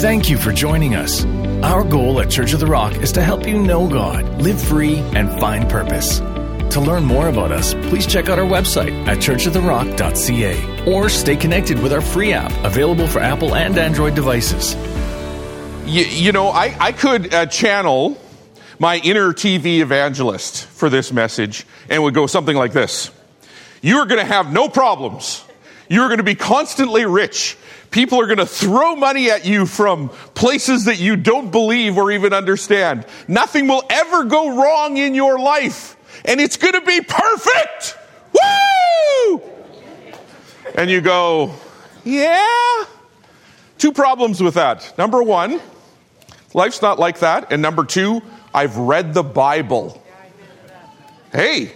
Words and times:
Thank 0.00 0.30
you 0.30 0.38
for 0.38 0.50
joining 0.50 0.94
us. 0.94 1.26
Our 1.62 1.84
goal 1.84 2.22
at 2.22 2.30
Church 2.30 2.54
of 2.54 2.60
the 2.60 2.66
Rock 2.66 2.96
is 3.02 3.12
to 3.12 3.22
help 3.22 3.46
you 3.46 3.60
know 3.60 3.86
God, 3.86 4.40
live 4.40 4.58
free, 4.58 4.96
and 4.96 5.30
find 5.38 5.68
purpose. 5.68 6.20
To 6.20 6.80
learn 6.80 7.04
more 7.04 7.28
about 7.28 7.52
us, 7.52 7.74
please 7.74 8.06
check 8.06 8.30
out 8.30 8.38
our 8.38 8.46
website 8.46 9.06
at 9.06 9.18
churchoftherock.ca 9.18 10.90
or 10.90 11.10
stay 11.10 11.36
connected 11.36 11.82
with 11.82 11.92
our 11.92 12.00
free 12.00 12.32
app 12.32 12.50
available 12.64 13.06
for 13.06 13.18
Apple 13.18 13.54
and 13.54 13.76
Android 13.76 14.14
devices. 14.14 14.74
You, 15.84 16.04
you 16.06 16.32
know, 16.32 16.48
I, 16.48 16.74
I 16.80 16.92
could 16.92 17.34
uh, 17.34 17.44
channel 17.44 18.16
my 18.78 18.96
inner 19.00 19.34
TV 19.34 19.80
evangelist 19.80 20.64
for 20.64 20.88
this 20.88 21.12
message 21.12 21.66
and 21.90 22.02
would 22.02 22.14
go 22.14 22.26
something 22.26 22.56
like 22.56 22.72
this 22.72 23.10
You 23.82 23.98
are 23.98 24.06
going 24.06 24.20
to 24.20 24.32
have 24.32 24.50
no 24.50 24.70
problems. 24.70 25.44
You're 25.90 26.08
going 26.08 26.18
to 26.18 26.24
be 26.24 26.36
constantly 26.36 27.04
rich. 27.04 27.58
People 27.90 28.20
are 28.20 28.26
going 28.26 28.38
to 28.38 28.46
throw 28.46 28.94
money 28.94 29.30
at 29.30 29.44
you 29.44 29.66
from 29.66 30.10
places 30.34 30.84
that 30.84 31.00
you 31.00 31.16
don't 31.16 31.50
believe 31.50 31.98
or 31.98 32.12
even 32.12 32.32
understand. 32.32 33.04
Nothing 33.26 33.66
will 33.66 33.82
ever 33.90 34.24
go 34.24 34.56
wrong 34.62 34.96
in 34.96 35.14
your 35.14 35.38
life. 35.38 35.96
And 36.24 36.40
it's 36.40 36.56
going 36.56 36.74
to 36.74 36.82
be 36.82 37.00
perfect. 37.00 37.98
Woo! 38.32 39.42
And 40.76 40.88
you 40.88 41.00
go, 41.00 41.52
yeah. 42.04 42.84
Two 43.78 43.92
problems 43.92 44.40
with 44.40 44.54
that. 44.54 44.96
Number 44.96 45.22
one, 45.22 45.60
life's 46.54 46.82
not 46.82 46.98
like 46.98 47.20
that. 47.20 47.50
And 47.50 47.60
number 47.60 47.84
two, 47.84 48.22
I've 48.54 48.76
read 48.76 49.14
the 49.14 49.24
Bible. 49.24 50.00
Hey, 51.32 51.72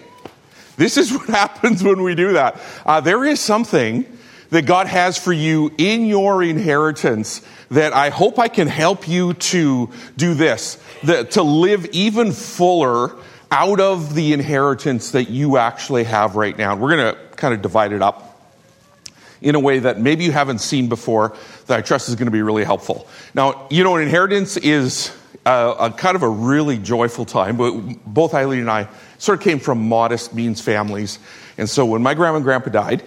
this 0.76 0.96
is 0.96 1.12
what 1.16 1.28
happens 1.28 1.82
when 1.82 2.02
we 2.02 2.14
do 2.14 2.34
that. 2.34 2.60
Uh, 2.86 3.00
there 3.00 3.24
is 3.24 3.40
something 3.40 4.06
that 4.54 4.66
God 4.66 4.86
has 4.86 5.18
for 5.18 5.32
you 5.32 5.72
in 5.78 6.06
your 6.06 6.40
inheritance 6.40 7.42
that 7.72 7.92
I 7.92 8.10
hope 8.10 8.38
I 8.38 8.46
can 8.46 8.68
help 8.68 9.08
you 9.08 9.34
to 9.34 9.90
do 10.16 10.34
this, 10.34 10.80
that, 11.02 11.32
to 11.32 11.42
live 11.42 11.86
even 11.86 12.30
fuller 12.30 13.16
out 13.50 13.80
of 13.80 14.14
the 14.14 14.32
inheritance 14.32 15.10
that 15.10 15.24
you 15.24 15.56
actually 15.56 16.04
have 16.04 16.36
right 16.36 16.56
now. 16.56 16.76
We're 16.76 16.96
going 16.96 17.16
to 17.16 17.20
kind 17.34 17.52
of 17.52 17.62
divide 17.62 17.90
it 17.90 18.00
up 18.00 18.48
in 19.42 19.56
a 19.56 19.58
way 19.58 19.80
that 19.80 19.98
maybe 19.98 20.22
you 20.22 20.30
haven't 20.30 20.60
seen 20.60 20.88
before 20.88 21.36
that 21.66 21.76
I 21.76 21.82
trust 21.82 22.08
is 22.08 22.14
going 22.14 22.26
to 22.26 22.30
be 22.30 22.42
really 22.42 22.62
helpful. 22.62 23.08
Now, 23.34 23.66
you 23.70 23.82
know, 23.82 23.96
an 23.96 24.04
inheritance 24.04 24.56
is 24.56 25.12
a, 25.44 25.74
a 25.80 25.90
kind 25.90 26.14
of 26.14 26.22
a 26.22 26.28
really 26.28 26.78
joyful 26.78 27.24
time, 27.24 27.56
but 27.56 27.72
both 28.06 28.34
Eileen 28.34 28.60
and 28.60 28.70
I 28.70 28.86
sort 29.18 29.40
of 29.40 29.42
came 29.42 29.58
from 29.58 29.88
modest 29.88 30.32
means 30.32 30.60
families. 30.60 31.18
And 31.58 31.68
so 31.68 31.84
when 31.84 32.04
my 32.04 32.14
grandma 32.14 32.36
and 32.36 32.44
grandpa 32.44 32.70
died, 32.70 33.02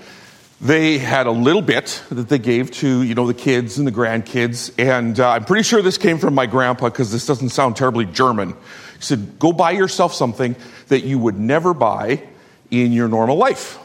they 0.60 0.98
had 0.98 1.28
a 1.28 1.32
little 1.32 1.62
bit 1.62 2.02
that 2.10 2.30
they 2.30 2.40
gave 2.40 2.72
to 2.72 3.04
you 3.04 3.14
know 3.16 3.28
the 3.28 3.34
kids 3.34 3.78
and 3.78 3.86
the 3.86 3.92
grandkids. 3.92 4.74
And 4.78 5.20
uh, 5.20 5.30
i'm 5.32 5.46
pretty 5.46 5.64
sure 5.64 5.82
this 5.82 5.98
came 5.98 6.18
from 6.18 6.34
my 6.34 6.46
grandpa 6.46 6.90
because 6.90 7.12
this 7.12 7.26
doesn't 7.26 7.50
sound 7.50 7.76
terribly 7.76 8.06
german. 8.06 8.50
He 8.50 9.02
said 9.02 9.40
go 9.40 9.54
buy 9.54 9.72
yourself 9.72 10.14
something 10.14 10.56
that 10.88 11.04
you 11.04 11.20
would 11.20 11.38
never 11.38 11.74
buy 11.74 12.24
in 12.72 12.92
your 12.92 13.08
normal 13.08 13.38
life 13.38 13.80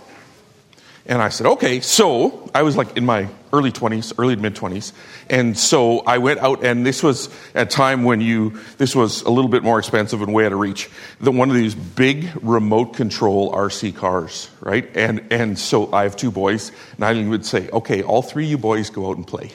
and 1.07 1.21
I 1.21 1.31
said, 1.31 1.47
okay. 1.47 1.81
So 1.81 2.49
I 2.55 2.63
was 2.63 2.77
like 2.77 2.97
in 2.97 3.05
my 3.05 3.29
early 3.53 3.73
20s, 3.73 4.13
early 4.19 4.37
mid 4.37 4.55
20s. 4.55 4.93
And 5.29 5.59
so 5.59 6.01
I 6.01 6.19
went 6.19 6.41
out, 6.41 6.65
and 6.65 6.87
this 6.87 7.03
was 7.03 7.29
a 7.55 7.67
time 7.67 8.05
when 8.05 8.21
you, 8.21 8.61
this 8.79 8.95
was 8.95 9.23
a 9.23 9.31
little 9.31 9.51
bit 9.51 9.63
more 9.63 9.79
expensive 9.79 10.23
and 10.23 10.33
way 10.33 10.47
out 10.47 10.53
of 10.53 10.59
reach. 10.59 10.89
The, 11.21 11.33
one 11.33 11.51
of 11.51 11.57
these 11.57 11.75
big 11.75 12.31
remote 12.41 12.95
control 12.95 13.53
RC 13.53 13.97
cars, 13.97 14.49
right? 14.61 14.89
And, 14.97 15.33
and 15.33 15.59
so 15.59 15.93
I 15.93 16.05
have 16.05 16.17
two 16.17 16.31
boys, 16.31 16.71
and 16.97 17.05
I 17.05 17.27
would 17.27 17.45
say, 17.45 17.69
okay, 17.71 18.03
all 18.03 18.23
three 18.23 18.45
of 18.45 18.51
you 18.51 18.59
boys 18.59 18.91
go 18.91 19.11
out 19.11 19.17
and 19.17 19.27
play. 19.27 19.51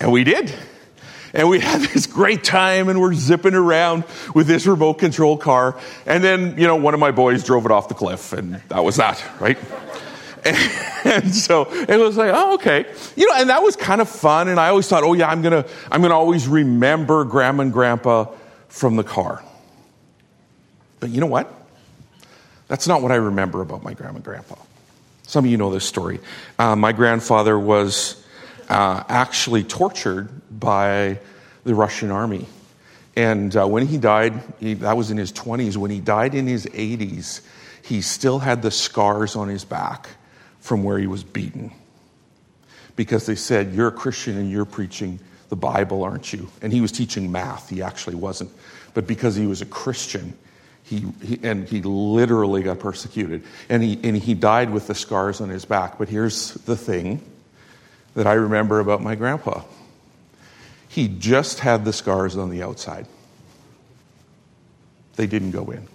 and 0.00 0.10
we 0.10 0.24
did. 0.24 0.52
And 1.34 1.48
we 1.48 1.60
had 1.60 1.82
this 1.82 2.06
great 2.06 2.44
time 2.44 2.88
and 2.88 3.00
we're 3.00 3.14
zipping 3.14 3.54
around 3.54 4.04
with 4.34 4.46
this 4.46 4.66
remote 4.66 4.94
control 4.94 5.36
car. 5.36 5.78
And 6.06 6.24
then, 6.24 6.56
you 6.56 6.66
know, 6.66 6.76
one 6.76 6.94
of 6.94 7.00
my 7.00 7.10
boys 7.10 7.44
drove 7.44 7.66
it 7.66 7.72
off 7.72 7.88
the 7.88 7.94
cliff 7.94 8.32
and 8.32 8.54
that 8.68 8.82
was 8.84 8.96
that, 8.96 9.22
right? 9.40 9.58
And 11.04 11.34
so 11.34 11.70
it 11.70 11.98
was 11.98 12.16
like, 12.16 12.30
oh, 12.32 12.54
okay. 12.54 12.86
You 13.14 13.26
know, 13.26 13.34
and 13.36 13.50
that 13.50 13.62
was 13.62 13.76
kind 13.76 14.00
of 14.00 14.08
fun. 14.08 14.48
And 14.48 14.58
I 14.58 14.68
always 14.68 14.88
thought, 14.88 15.02
oh 15.04 15.12
yeah, 15.12 15.28
I'm 15.28 15.42
to, 15.42 15.68
I'm 15.90 16.00
to 16.00 16.10
always 16.10 16.48
remember 16.48 17.24
grandma 17.26 17.64
and 17.64 17.72
grandpa 17.72 18.32
from 18.68 18.96
the 18.96 19.04
car. 19.04 19.44
But 21.00 21.10
you 21.10 21.20
know 21.20 21.26
what? 21.26 21.52
That's 22.68 22.88
not 22.88 23.02
what 23.02 23.12
I 23.12 23.16
remember 23.16 23.60
about 23.60 23.82
my 23.82 23.92
grandma 23.92 24.16
and 24.16 24.24
grandpa. 24.24 24.56
Some 25.24 25.44
of 25.44 25.50
you 25.50 25.58
know 25.58 25.70
this 25.70 25.84
story. 25.84 26.20
Uh, 26.58 26.74
my 26.74 26.92
grandfather 26.92 27.58
was 27.58 28.24
uh, 28.68 29.04
actually 29.08 29.62
tortured 29.62 30.30
by 30.50 31.18
the 31.64 31.74
Russian 31.74 32.10
army. 32.10 32.46
And 33.16 33.56
uh, 33.56 33.66
when 33.66 33.86
he 33.86 33.98
died, 33.98 34.40
he, 34.60 34.74
that 34.74 34.96
was 34.96 35.10
in 35.10 35.16
his 35.16 35.32
20s. 35.32 35.76
When 35.76 35.90
he 35.90 36.00
died 36.00 36.34
in 36.34 36.46
his 36.46 36.66
80s, 36.66 37.40
he 37.82 38.00
still 38.00 38.38
had 38.38 38.62
the 38.62 38.70
scars 38.70 39.36
on 39.36 39.48
his 39.48 39.64
back 39.64 40.08
from 40.60 40.82
where 40.82 40.98
he 40.98 41.06
was 41.06 41.22
beaten. 41.22 41.72
Because 42.96 43.26
they 43.26 43.34
said, 43.34 43.72
You're 43.74 43.88
a 43.88 43.92
Christian 43.92 44.36
and 44.36 44.50
you're 44.50 44.64
preaching 44.64 45.18
the 45.48 45.56
Bible, 45.56 46.02
aren't 46.02 46.32
you? 46.32 46.48
And 46.62 46.72
he 46.72 46.80
was 46.80 46.92
teaching 46.92 47.30
math. 47.30 47.68
He 47.68 47.82
actually 47.82 48.16
wasn't. 48.16 48.50
But 48.94 49.06
because 49.06 49.36
he 49.36 49.46
was 49.46 49.62
a 49.62 49.66
Christian, 49.66 50.36
he, 50.84 51.04
he, 51.22 51.38
and 51.42 51.68
he 51.68 51.82
literally 51.82 52.62
got 52.62 52.78
persecuted. 52.78 53.44
And 53.68 53.82
he, 53.82 53.98
and 54.02 54.16
he 54.16 54.34
died 54.34 54.70
with 54.70 54.86
the 54.86 54.94
scars 54.94 55.40
on 55.40 55.48
his 55.48 55.64
back. 55.64 55.98
But 55.98 56.08
here's 56.08 56.54
the 56.54 56.76
thing 56.76 57.22
that 58.14 58.26
I 58.26 58.34
remember 58.34 58.80
about 58.80 59.02
my 59.02 59.14
grandpa 59.14 59.62
he 60.94 61.08
just 61.08 61.58
had 61.58 61.84
the 61.84 61.92
scars 61.92 62.36
on 62.36 62.50
the 62.50 62.62
outside, 62.62 63.08
they 65.16 65.26
didn't 65.26 65.50
go 65.50 65.72
in. 65.72 65.88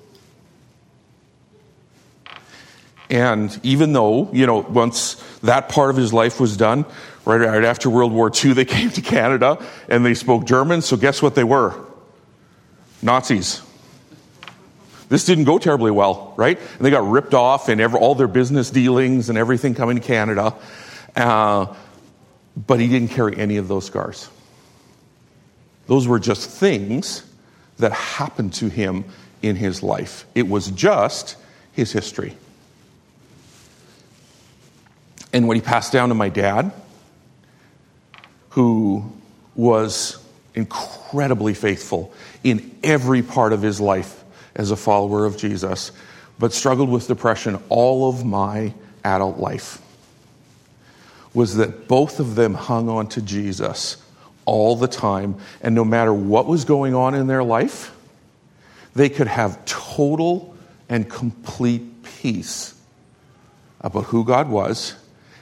And 3.10 3.58
even 3.64 3.94
though, 3.94 4.30
you 4.34 4.46
know, 4.46 4.58
once 4.58 5.16
that 5.40 5.70
part 5.70 5.90
of 5.90 5.96
his 5.96 6.12
life 6.12 6.42
was 6.42 6.58
done, 6.58 6.86
right, 7.24 7.38
right 7.38 7.64
after 7.64 7.90
World 7.90 8.12
War 8.12 8.30
II, 8.30 8.52
they 8.52 8.66
came 8.78 8.90
to 8.90 9.02
Canada 9.02 9.66
and 9.88 10.06
they 10.06 10.16
spoke 10.16 10.44
German. 10.44 10.82
So 10.82 10.98
guess 10.98 11.22
what 11.22 11.34
they 11.34 11.46
were? 11.46 11.74
Nazis. 13.02 13.62
This 15.08 15.24
didn't 15.24 15.46
go 15.46 15.60
terribly 15.60 15.92
well, 15.92 16.34
right? 16.36 16.60
And 16.60 16.86
they 16.86 16.90
got 16.90 17.10
ripped 17.10 17.34
off 17.34 17.70
and 17.70 17.82
all 17.96 18.16
their 18.16 18.28
business 18.28 18.70
dealings 18.70 19.30
and 19.30 19.38
everything 19.38 19.76
coming 19.76 19.96
to 19.96 20.06
Canada. 20.06 20.54
Uh, 21.16 21.74
but 22.68 22.82
he 22.82 22.90
didn't 22.90 23.12
carry 23.12 23.38
any 23.38 23.56
of 23.56 23.70
those 23.70 23.86
scars. 23.86 24.30
Those 25.90 26.08
were 26.08 26.20
just 26.20 26.48
things 26.48 27.24
that 27.80 27.92
happened 27.92 28.54
to 28.54 28.70
him 28.70 29.06
in 29.42 29.56
his 29.56 29.82
life. 29.82 30.24
It 30.36 30.48
was 30.48 30.70
just 30.70 31.36
his 31.72 31.92
history. 31.92 32.38
And 35.34 35.48
when 35.48 35.56
he 35.56 35.62
passed 35.62 35.92
down 35.92 36.10
to 36.10 36.16
my 36.16 36.30
dad, 36.30 36.72
who 38.50 39.12
was 39.56 40.24
incredibly 40.54 41.56
faithful 41.56 42.14
in 42.44 42.78
every 42.84 43.24
part 43.24 43.52
of 43.52 43.64
his 43.64 43.82
life 43.82 44.24
as 44.56 44.70
a 44.70 44.76
follower 44.76 45.26
of 45.26 45.38
Jesus, 45.38 45.92
but 46.38 46.54
struggled 46.54 46.90
with 46.90 47.08
depression 47.08 47.58
all 47.68 48.08
of 48.08 48.24
my 48.24 48.76
adult 49.04 49.40
life, 49.40 49.82
was 51.34 51.56
that 51.56 51.88
both 51.88 52.20
of 52.20 52.36
them 52.36 52.54
hung 52.54 52.90
on 52.90 53.08
to 53.08 53.24
Jesus 53.24 53.98
all 54.50 54.76
the 54.76 54.88
time. 54.88 55.38
And 55.62 55.76
no 55.76 55.86
matter 55.86 56.12
what 56.12 56.48
was 56.48 56.66
going 56.66 56.96
on 56.96 57.14
in 57.14 57.28
their 57.28 57.44
life, 57.44 57.96
they 58.96 59.08
could 59.08 59.28
have 59.28 59.64
total 59.66 60.56
and 60.90 61.08
complete 61.08 62.04
peace 62.04 62.74
about 63.80 64.06
who 64.06 64.26
God 64.26 64.50
was 64.50 64.96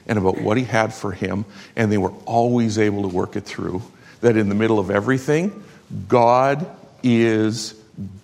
and 0.06 0.18
about 0.18 0.38
what 0.42 0.58
He 0.58 0.64
had 0.64 0.92
for 0.92 1.12
him, 1.12 1.46
and 1.74 1.90
they 1.90 1.96
were 1.96 2.12
always 2.26 2.78
able 2.78 3.02
to 3.02 3.08
work 3.08 3.34
it 3.34 3.44
through. 3.44 3.82
That 4.20 4.36
in 4.36 4.50
the 4.50 4.54
middle 4.54 4.78
of 4.78 4.90
everything, 4.90 5.64
God 6.06 6.66
is 7.02 7.74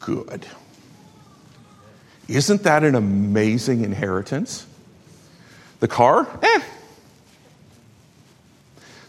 good. 0.01 0.47
Isn't 2.29 2.63
that 2.65 2.85
an 2.85 2.95
amazing 2.95 3.85
inheritance? 3.85 4.67
The 5.81 5.89
car? 5.89 6.29
Eh. 6.43 6.61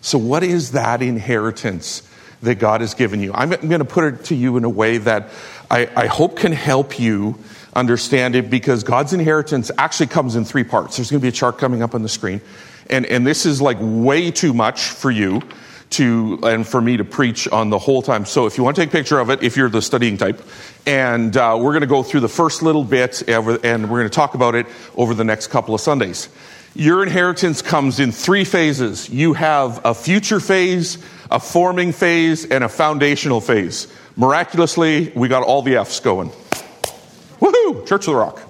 So, 0.06 0.20
what 0.20 0.44
is 0.44 0.74
that 0.74 1.02
inheritance 1.02 2.08
that 2.44 2.60
God 2.60 2.82
has 2.82 2.94
given 2.94 3.22
you? 3.22 3.34
I'm 3.34 3.50
going 3.50 3.80
to 3.80 3.86
put 3.86 4.04
it 4.04 4.26
to 4.26 4.36
you 4.36 4.56
in 4.56 4.64
a 4.64 4.70
way 4.70 5.00
that 5.00 5.30
I, 5.72 5.90
I 5.96 6.06
hope 6.06 6.38
can 6.38 6.52
help 6.52 7.00
you 7.00 7.40
understand 7.74 8.36
it 8.36 8.48
because 8.52 8.84
God's 8.84 9.14
inheritance 9.14 9.72
actually 9.80 10.06
comes 10.06 10.36
in 10.36 10.46
three 10.46 10.64
parts. 10.64 10.98
There's 10.98 11.10
going 11.10 11.22
to 11.22 11.24
be 11.24 11.30
a 11.30 11.32
chart 11.32 11.58
coming 11.58 11.82
up 11.82 11.96
on 11.96 12.04
the 12.04 12.10
screen. 12.10 12.42
And, 12.88 13.08
and 13.08 13.26
this 13.26 13.48
is 13.48 13.64
like 13.64 13.78
way 13.82 14.30
too 14.30 14.54
much 14.54 14.90
for 14.90 15.10
you 15.10 15.42
to, 15.92 16.38
and 16.44 16.68
for 16.68 16.82
me 16.82 16.98
to 16.98 17.04
preach 17.04 17.48
on 17.48 17.72
the 17.72 17.80
whole 17.80 18.04
time. 18.04 18.26
So 18.26 18.46
if 18.46 18.60
you 18.60 18.64
want 18.64 18.76
to 18.76 18.84
take 18.84 18.90
a 18.90 18.92
picture 18.92 19.20
of 19.20 19.32
it, 19.32 19.42
if 19.42 19.58
you're 19.58 19.70
the 19.70 19.82
studying 19.82 20.18
type, 20.18 20.40
and 20.86 21.36
uh, 21.36 21.58
we're 21.60 21.72
going 21.72 21.82
to 21.82 21.88
go 21.88 22.04
through 22.04 22.20
the 22.20 22.30
first 22.30 22.62
little 22.62 22.84
bit 22.84 23.28
and 23.28 23.44
we're 23.44 24.00
going 24.00 24.04
to 24.04 24.10
talk 24.10 24.36
about 24.36 24.54
it 24.54 24.68
over 24.96 25.16
the 25.16 25.24
next 25.24 25.48
couple 25.48 25.74
of 25.74 25.82
Sundays. 25.82 26.30
Your 26.78 27.04
inheritance 27.04 27.62
comes 27.62 28.02
in 28.02 28.12
three 28.12 28.44
phases. 28.44 29.10
You 29.10 29.32
have 29.32 29.80
a 29.86 29.94
future 29.94 30.42
phase, 30.42 30.98
a 31.32 31.40
forming 31.40 31.94
phase, 31.94 32.44
and 32.44 32.66
a 32.66 32.70
foundational 32.70 33.40
phase. 33.40 33.88
Miraculously, 34.18 35.10
we 35.16 35.30
got 35.30 35.44
all 35.44 35.62
the 35.62 35.78
F's 35.78 36.02
going. 36.02 36.32
Woohoo! 37.40 37.88
Church 37.88 38.08
of 38.08 38.14
the 38.14 38.16
Rock. 38.16 38.42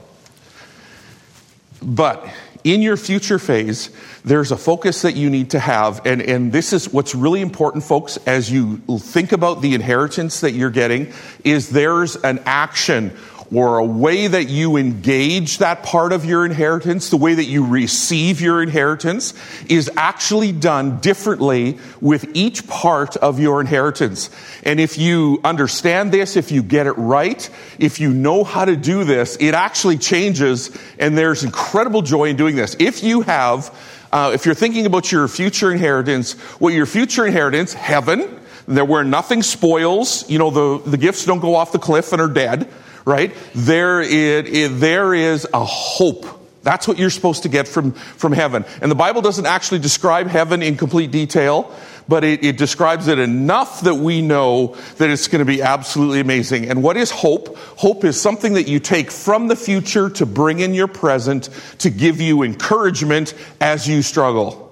But 1.83 2.27
in 2.63 2.81
your 2.81 2.98
future 2.98 3.38
phase, 3.38 3.92
there's 4.24 4.51
a 4.51 4.57
focus 4.57 5.04
that 5.04 5.16
you 5.16 5.30
need 5.30 5.51
to 5.51 5.60
have. 5.60 6.04
And, 6.07 6.19
and 6.19 6.51
this 6.51 6.74
is 6.74 6.92
what's 6.92 7.13
really 7.13 7.42
important, 7.42 7.83
folks, 7.83 8.18
as 8.25 8.51
you 8.51 8.78
think 8.98 9.33
about 9.33 9.62
the 9.62 9.75
inheritance 9.75 10.42
that 10.42 10.54
you're 10.54 10.71
getting, 10.71 11.13
is 11.44 11.69
there's 11.69 12.16
an 12.16 12.42
action 12.48 13.16
or 13.53 13.77
a 13.77 13.86
way 13.86 14.27
that 14.27 14.50
you 14.50 14.75
engage 14.75 15.59
that 15.59 15.83
part 15.83 16.12
of 16.12 16.25
your 16.25 16.45
inheritance, 16.45 17.09
the 17.09 17.18
way 17.18 17.33
that 17.33 17.45
you 17.45 17.65
receive 17.65 18.42
your 18.42 18.62
inheritance, 18.62 19.33
is 19.69 19.89
actually 19.95 20.51
done 20.51 21.00
differently 21.00 21.77
with 22.01 22.25
each 22.33 22.68
part 22.68 23.15
of 23.18 23.39
your 23.39 23.62
inheritance. 23.62 24.30
And 24.63 24.80
if 24.80 24.97
you 24.97 25.39
understand 25.44 26.12
this, 26.12 26.36
if 26.36 26.51
you 26.51 26.63
get 26.63 26.88
it 26.88 26.94
right, 26.94 27.47
if 27.77 28.00
you 28.00 28.12
know 28.12 28.44
how 28.44 28.65
to 28.65 28.75
do 28.75 29.03
this, 29.03 29.38
it 29.39 29.53
actually 29.53 29.97
changes, 29.97 30.75
and 30.97 31.18
there's 31.18 31.44
incredible 31.44 32.01
joy 32.01 32.25
in 32.30 32.38
doing 32.38 32.56
this. 32.56 32.75
If 32.80 33.03
you 33.03 33.21
have, 33.21 33.74
uh, 34.12 34.31
if 34.33 34.45
you're 34.45 34.56
thinking 34.56 34.86
about 34.86 35.12
your 35.12 35.27
future 35.27 35.71
inheritance, 35.71 36.33
what 36.59 36.74
your 36.74 36.88
future 36.88 37.25
inheritance, 37.27 37.74
heaven, 37.74 38.39
there 38.68 38.86
where 38.86 39.03
nothing 39.03 39.44
spoils, 39.44 40.27
you 40.27 40.39
know, 40.39 40.50
the, 40.50 40.89
the 40.89 40.97
gifts 40.97 41.25
don't 41.25 41.39
go 41.39 41.53
off 41.53 41.71
the 41.71 41.80
cliff 41.80 42.12
and 42.12 42.21
are 42.21 42.27
dead 42.27 42.68
right? 43.06 43.36
There, 43.54 44.02
it, 44.02 44.80
there 44.80 45.13
is 45.13 45.48
a 45.54 45.63
hope. 45.63 46.25
That's 46.63 46.88
what 46.88 46.98
you're 46.98 47.12
supposed 47.12 47.44
to 47.44 47.50
get 47.50 47.68
from, 47.68 47.92
from 47.92 48.31
heaven. 48.31 48.66
And 48.81 48.90
the 48.90 48.96
Bible 48.96 49.22
doesn't 49.22 49.46
actually 49.46 49.80
describe 49.80 50.28
heaven 50.28 50.63
in 50.63 50.78
complete 50.78 51.12
detail, 51.12 51.72
but 52.07 52.24
it, 52.24 52.44
it 52.44 52.57
describes 52.57 53.07
it 53.07 53.19
enough 53.19 53.81
that 53.81 53.96
we 53.96 54.24
know 54.24 54.75
that 54.98 55.12
it's 55.12 55.28
going 55.28 55.40
to 55.40 55.46
be 55.46 55.62
absolutely 55.62 56.19
amazing. 56.19 56.68
And 56.68 56.81
what 56.81 56.98
is 56.98 57.12
hope? 57.12 57.56
Hope 57.57 58.04
is 58.04 58.19
something 58.19 58.54
that 58.54 58.68
you 58.68 58.80
take 58.80 59.12
from 59.12 59.48
the 59.48 59.56
future 59.56 60.10
to 60.12 60.25
bring 60.25 60.60
in 60.60 60.74
your 60.74 60.88
present 60.88 61.50
to 61.80 61.92
give 61.92 62.19
you 62.19 62.42
encouragement 62.42 63.36
as 63.62 63.88
you 63.88 64.02
struggle. 64.02 64.63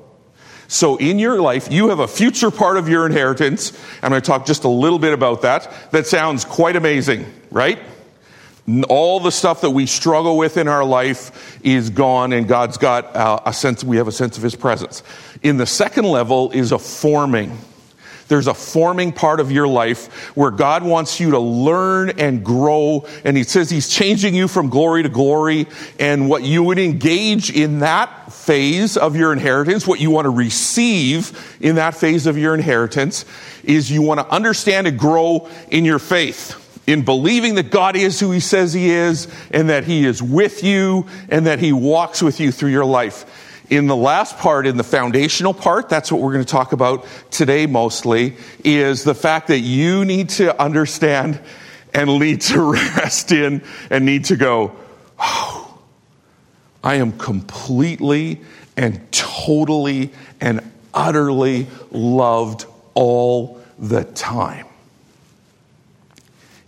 So 0.67 0.95
in 0.97 1.19
your 1.19 1.39
life, 1.39 1.71
you 1.71 1.89
have 1.89 1.99
a 1.99 2.07
future 2.07 2.49
part 2.49 2.77
of 2.77 2.89
your 2.89 3.05
inheritance. 3.05 3.79
I'm 4.01 4.09
going 4.09 4.21
to 4.21 4.25
talk 4.25 4.47
just 4.47 4.63
a 4.63 4.69
little 4.69 4.97
bit 4.97 5.13
about 5.13 5.43
that. 5.43 5.71
That 5.91 6.07
sounds 6.07 6.45
quite 6.45 6.75
amazing, 6.75 7.31
right? 7.51 7.77
All 8.87 9.19
the 9.19 9.31
stuff 9.31 9.61
that 9.61 9.71
we 9.71 9.85
struggle 9.85 10.37
with 10.37 10.55
in 10.55 10.69
our 10.69 10.85
life 10.85 11.59
is 11.65 11.89
gone, 11.89 12.31
and 12.31 12.47
God's 12.47 12.77
got 12.77 13.13
uh, 13.13 13.41
a 13.45 13.51
sense, 13.51 13.83
we 13.83 13.97
have 13.97 14.07
a 14.07 14.11
sense 14.11 14.37
of 14.37 14.43
His 14.43 14.55
presence. 14.55 15.03
In 15.41 15.57
the 15.57 15.65
second 15.65 16.05
level 16.05 16.49
is 16.51 16.71
a 16.71 16.79
forming. 16.79 17.57
There's 18.29 18.47
a 18.47 18.53
forming 18.53 19.11
part 19.11 19.41
of 19.41 19.51
your 19.51 19.67
life 19.67 20.33
where 20.37 20.49
God 20.49 20.81
wants 20.81 21.19
you 21.19 21.31
to 21.31 21.39
learn 21.39 22.11
and 22.11 22.43
grow, 22.43 23.05
and 23.25 23.35
He 23.35 23.43
says 23.43 23.69
He's 23.69 23.89
changing 23.89 24.33
you 24.33 24.47
from 24.47 24.69
glory 24.69 25.03
to 25.03 25.09
glory. 25.09 25.67
And 25.99 26.29
what 26.29 26.43
you 26.43 26.63
would 26.63 26.79
engage 26.79 27.51
in 27.51 27.79
that 27.79 28.31
phase 28.31 28.95
of 28.95 29.17
your 29.17 29.33
inheritance, 29.33 29.85
what 29.85 29.99
you 29.99 30.09
want 30.09 30.23
to 30.23 30.29
receive 30.29 31.57
in 31.59 31.75
that 31.75 31.95
phase 31.95 32.27
of 32.27 32.37
your 32.37 32.55
inheritance, 32.55 33.25
is 33.65 33.91
you 33.91 34.01
want 34.01 34.21
to 34.21 34.33
understand 34.33 34.87
and 34.87 34.97
grow 34.97 35.49
in 35.69 35.83
your 35.83 35.99
faith 35.99 36.62
in 36.85 37.05
believing 37.05 37.55
that 37.55 37.71
God 37.71 37.95
is 37.95 38.19
who 38.19 38.31
He 38.31 38.39
says 38.39 38.73
He 38.73 38.89
is, 38.89 39.27
and 39.51 39.69
that 39.69 39.85
He 39.85 40.05
is 40.05 40.21
with 40.21 40.63
you, 40.63 41.07
and 41.29 41.45
that 41.47 41.59
He 41.59 41.71
walks 41.71 42.21
with 42.21 42.39
you 42.39 42.51
through 42.51 42.71
your 42.71 42.85
life. 42.85 43.25
In 43.69 43.87
the 43.87 43.95
last 43.95 44.37
part, 44.37 44.67
in 44.67 44.77
the 44.77 44.83
foundational 44.83 45.53
part, 45.53 45.89
that's 45.89 46.11
what 46.11 46.21
we're 46.21 46.33
going 46.33 46.45
to 46.45 46.51
talk 46.51 46.73
about 46.73 47.05
today 47.31 47.65
mostly, 47.65 48.35
is 48.63 49.03
the 49.03 49.15
fact 49.15 49.47
that 49.47 49.59
you 49.59 50.03
need 50.03 50.29
to 50.29 50.59
understand 50.61 51.39
and 51.93 52.19
need 52.19 52.41
to 52.41 52.61
rest 52.97 53.31
in 53.31 53.63
and 53.89 54.05
need 54.05 54.25
to 54.25 54.35
go, 54.35 54.75
oh, 55.17 55.79
I 56.83 56.95
am 56.95 57.13
completely 57.13 58.41
and 58.75 59.11
totally 59.11 60.11
and 60.41 60.59
utterly 60.93 61.67
loved 61.91 62.65
all 62.93 63.61
the 63.79 64.03
time 64.03 64.67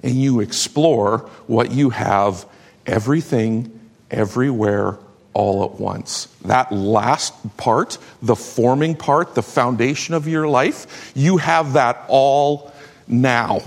and 0.06 0.14
you 0.14 0.40
explore 0.40 1.30
what 1.48 1.72
you 1.72 1.90
have 1.90 2.46
everything, 2.86 3.78
everywhere, 4.12 5.00
all 5.34 5.66
at 5.66 5.80
once. 5.80 6.28
That 6.46 6.72
last 6.72 7.34
part, 7.58 7.98
the 8.22 8.36
forming 8.36 8.96
part, 8.96 9.34
the 9.34 9.42
foundation 9.42 10.14
of 10.14 10.28
your 10.28 10.48
life, 10.48 11.12
you 11.16 11.38
have 11.38 11.74
that 11.74 12.06
all 12.08 12.72
now. 13.08 13.62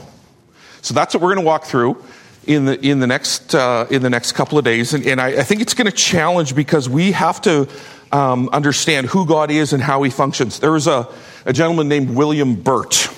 So 0.80 0.94
that's 0.94 1.12
what 1.12 1.22
we're 1.22 1.34
going 1.34 1.44
to 1.44 1.46
walk 1.46 1.64
through 1.64 2.02
in 2.46 2.64
the 2.64 2.80
in 2.80 3.00
the 3.00 3.06
next 3.06 3.54
uh, 3.54 3.86
in 3.90 4.02
the 4.02 4.08
next 4.08 4.32
couple 4.32 4.56
of 4.58 4.64
days, 4.64 4.94
and, 4.94 5.04
and 5.06 5.20
I, 5.20 5.40
I, 5.40 5.42
think 5.42 5.60
it's 5.60 5.74
going 5.74 5.90
to 5.90 5.92
challenge 5.92 6.54
because 6.54 6.88
we 6.88 7.12
have 7.12 7.42
to 7.42 7.68
um, 8.10 8.48
understand 8.50 9.06
who 9.08 9.26
God 9.26 9.50
is 9.50 9.74
and 9.74 9.82
how 9.82 10.02
He 10.02 10.10
functions. 10.10 10.58
There 10.58 10.72
was 10.72 10.86
a, 10.86 11.06
a 11.44 11.52
gentleman 11.52 11.88
named 11.88 12.08
William 12.08 12.54
Burt 12.54 13.10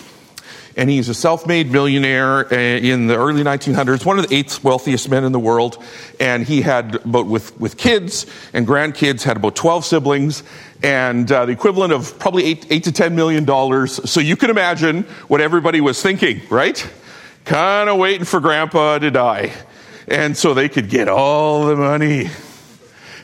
and 0.77 0.89
he's 0.89 1.09
a 1.09 1.15
self-made 1.15 1.71
millionaire 1.71 2.53
uh, 2.53 2.57
in 2.57 3.07
the 3.07 3.17
early 3.17 3.43
1900s, 3.43 4.05
one 4.05 4.19
of 4.19 4.29
the 4.29 4.35
eighth 4.35 4.63
wealthiest 4.63 5.09
men 5.09 5.25
in 5.25 5.33
the 5.33 5.39
world, 5.39 5.83
and 6.19 6.47
he 6.47 6.63
had 6.63 6.97
about 6.97 7.27
with 7.27 7.59
with 7.61 7.77
kids 7.77 8.27
and 8.53 8.67
grandkids 8.67 9.23
had 9.23 9.37
about 9.37 9.57
12 9.57 9.85
siblings 9.85 10.43
and 10.83 11.31
uh, 11.31 11.47
the 11.47 11.53
equivalent 11.53 11.93
of 11.93 12.19
probably 12.19 12.45
eight, 12.45 12.67
eight 12.71 12.85
to 12.85 12.93
10 12.93 13.15
million 13.15 13.45
dollars. 13.45 14.11
So 14.11 14.21
you 14.21 14.37
can 14.37 14.51
imagine 14.51 15.03
what 15.29 15.41
everybody 15.41 15.81
was 15.81 16.01
thinking, 16.01 16.41
right? 16.49 16.91
Kind 17.45 17.89
of 17.89 17.99
waiting 17.99 18.25
for 18.25 18.41
grandpa 18.41 18.99
to 18.99 19.11
die. 19.11 19.53
And 20.09 20.37
so 20.37 20.55
they 20.55 20.69
could 20.69 20.89
get 20.89 21.09
all 21.09 21.67
the 21.67 21.77
money. 21.77 22.31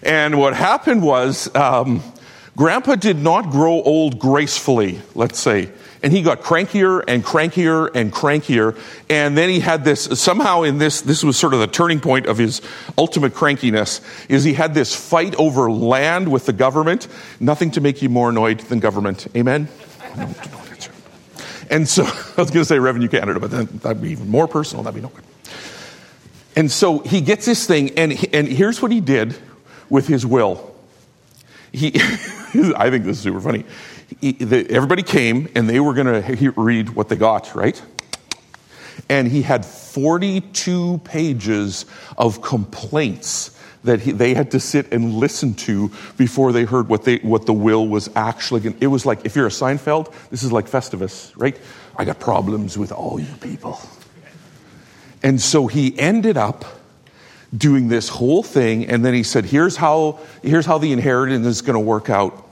And 0.02 0.38
what 0.38 0.54
happened 0.54 1.02
was, 1.02 1.52
um, 1.54 2.02
grandpa 2.56 2.96
did 2.96 3.18
not 3.18 3.50
grow 3.50 3.82
old 3.82 4.18
gracefully, 4.18 5.00
let's 5.14 5.38
say 5.38 5.70
and 6.06 6.12
he 6.12 6.22
got 6.22 6.40
crankier 6.40 7.02
and 7.08 7.24
crankier 7.24 7.90
and 7.92 8.12
crankier. 8.12 8.78
And 9.10 9.36
then 9.36 9.48
he 9.48 9.58
had 9.58 9.82
this, 9.82 10.04
somehow 10.04 10.62
in 10.62 10.78
this, 10.78 11.00
this 11.00 11.24
was 11.24 11.36
sort 11.36 11.52
of 11.52 11.58
the 11.58 11.66
turning 11.66 11.98
point 11.98 12.26
of 12.26 12.38
his 12.38 12.62
ultimate 12.96 13.34
crankiness, 13.34 14.00
is 14.28 14.44
he 14.44 14.54
had 14.54 14.72
this 14.72 14.94
fight 14.94 15.34
over 15.34 15.68
land 15.68 16.30
with 16.30 16.46
the 16.46 16.52
government. 16.52 17.08
Nothing 17.40 17.72
to 17.72 17.80
make 17.80 18.02
you 18.02 18.08
more 18.08 18.28
annoyed 18.28 18.60
than 18.60 18.78
government. 18.78 19.26
Amen? 19.36 19.66
And 21.70 21.88
so, 21.88 22.04
I 22.36 22.40
was 22.40 22.52
going 22.52 22.62
to 22.62 22.64
say 22.64 22.78
Revenue 22.78 23.08
Canada, 23.08 23.40
but 23.40 23.50
then 23.50 23.66
that'd 23.82 24.00
be 24.00 24.12
even 24.12 24.28
more 24.28 24.46
personal. 24.46 24.84
That'd 24.84 24.94
be 24.94 25.04
no 25.04 25.12
good. 25.12 25.24
And 26.54 26.70
so 26.70 27.00
he 27.00 27.20
gets 27.20 27.46
this 27.46 27.66
thing, 27.66 27.98
and, 27.98 28.12
and 28.32 28.46
here's 28.46 28.80
what 28.80 28.92
he 28.92 29.00
did 29.00 29.36
with 29.90 30.06
his 30.06 30.24
will. 30.24 30.72
He, 31.72 31.88
I 31.96 32.90
think 32.90 33.06
this 33.06 33.16
is 33.16 33.22
super 33.24 33.40
funny 33.40 33.64
everybody 34.22 35.02
came 35.02 35.48
and 35.54 35.68
they 35.68 35.80
were 35.80 35.94
going 35.94 36.22
to 36.22 36.52
read 36.56 36.90
what 36.90 37.08
they 37.08 37.16
got, 37.16 37.54
right? 37.54 37.80
And 39.08 39.28
he 39.28 39.42
had 39.42 39.64
42 39.64 41.00
pages 41.04 41.86
of 42.16 42.42
complaints 42.42 43.56
that 43.84 44.00
he, 44.00 44.12
they 44.12 44.34
had 44.34 44.50
to 44.50 44.60
sit 44.60 44.92
and 44.92 45.14
listen 45.14 45.54
to 45.54 45.90
before 46.16 46.52
they 46.52 46.64
heard 46.64 46.88
what, 46.88 47.04
they, 47.04 47.18
what 47.18 47.46
the 47.46 47.52
will 47.52 47.86
was 47.86 48.10
actually. 48.16 48.60
going 48.60 48.76
It 48.80 48.88
was 48.88 49.06
like, 49.06 49.24
if 49.24 49.36
you're 49.36 49.46
a 49.46 49.50
Seinfeld, 49.50 50.12
this 50.30 50.42
is 50.42 50.52
like 50.52 50.66
Festivus, 50.66 51.32
right? 51.36 51.58
I 51.96 52.04
got 52.04 52.18
problems 52.18 52.76
with 52.76 52.92
all 52.92 53.18
you 53.20 53.32
people. 53.40 53.80
And 55.22 55.40
so 55.40 55.66
he 55.66 55.98
ended 55.98 56.36
up 56.36 56.64
doing 57.56 57.88
this 57.88 58.08
whole 58.08 58.42
thing, 58.42 58.86
and 58.86 59.04
then 59.04 59.14
he 59.14 59.22
said, 59.22 59.44
here's 59.44 59.76
how, 59.76 60.18
here's 60.42 60.66
how 60.66 60.78
the 60.78 60.92
inheritance 60.92 61.46
is 61.46 61.62
going 61.62 61.74
to 61.74 61.80
work 61.80 62.10
out. 62.10 62.45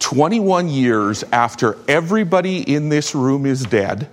21 0.00 0.68
years 0.68 1.22
after 1.30 1.78
everybody 1.86 2.60
in 2.60 2.88
this 2.88 3.14
room 3.14 3.46
is 3.46 3.62
dead, 3.62 4.10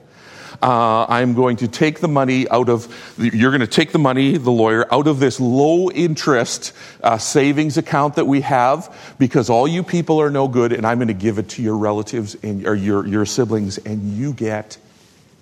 uh, 0.62 1.06
I'm 1.08 1.34
going 1.34 1.58
to 1.58 1.68
take 1.68 2.00
the 2.00 2.08
money 2.08 2.50
out 2.50 2.70
of, 2.70 2.88
you're 3.18 3.52
going 3.52 3.62
to 3.62 3.68
take 3.68 3.92
the 3.92 4.00
money, 4.00 4.38
the 4.38 4.52
lawyer, 4.52 4.92
out 4.94 5.08
of 5.08 5.20
this 5.20 5.40
low 5.40 5.92
interest 5.92 6.74
uh, 7.04 7.18
savings 7.18 7.78
account 7.78 8.16
that 8.16 8.26
we 8.26 8.42
have 8.42 9.16
because 9.20 9.50
all 9.50 9.68
you 9.68 9.84
people 9.84 10.20
are 10.20 10.32
no 10.32 10.48
good 10.48 10.74
and 10.74 10.86
I'm 10.86 10.98
going 10.98 11.10
to 11.10 11.14
give 11.14 11.38
it 11.38 11.50
to 11.50 11.62
your 11.62 11.78
relatives 11.78 12.36
and, 12.42 12.66
or 12.66 12.76
your, 12.76 13.06
your 13.06 13.26
siblings 13.26 13.78
and 13.78 14.14
you 14.14 14.34
get 14.34 14.78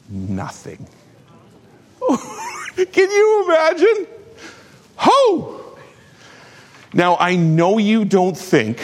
nothing. 0.10 0.86
Can 2.76 3.10
you 3.10 3.44
imagine? 3.46 4.08
Ho! 4.98 5.78
Now, 6.94 7.16
I 7.18 7.36
know 7.36 7.78
you 7.78 8.06
don't 8.06 8.38
think 8.38 8.82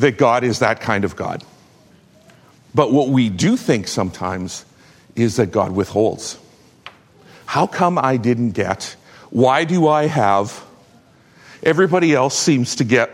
that 0.00 0.18
God 0.18 0.44
is 0.44 0.60
that 0.60 0.80
kind 0.80 1.04
of 1.04 1.14
God. 1.14 1.44
But 2.74 2.92
what 2.92 3.08
we 3.08 3.28
do 3.28 3.56
think 3.56 3.88
sometimes 3.88 4.64
is 5.14 5.36
that 5.36 5.50
God 5.50 5.72
withholds. 5.72 6.38
How 7.46 7.66
come 7.66 7.98
I 7.98 8.16
didn't 8.16 8.52
get? 8.52 8.96
Why 9.30 9.64
do 9.64 9.88
I 9.88 10.06
have? 10.06 10.64
Everybody 11.62 12.14
else 12.14 12.38
seems 12.38 12.76
to 12.76 12.84
get, 12.84 13.10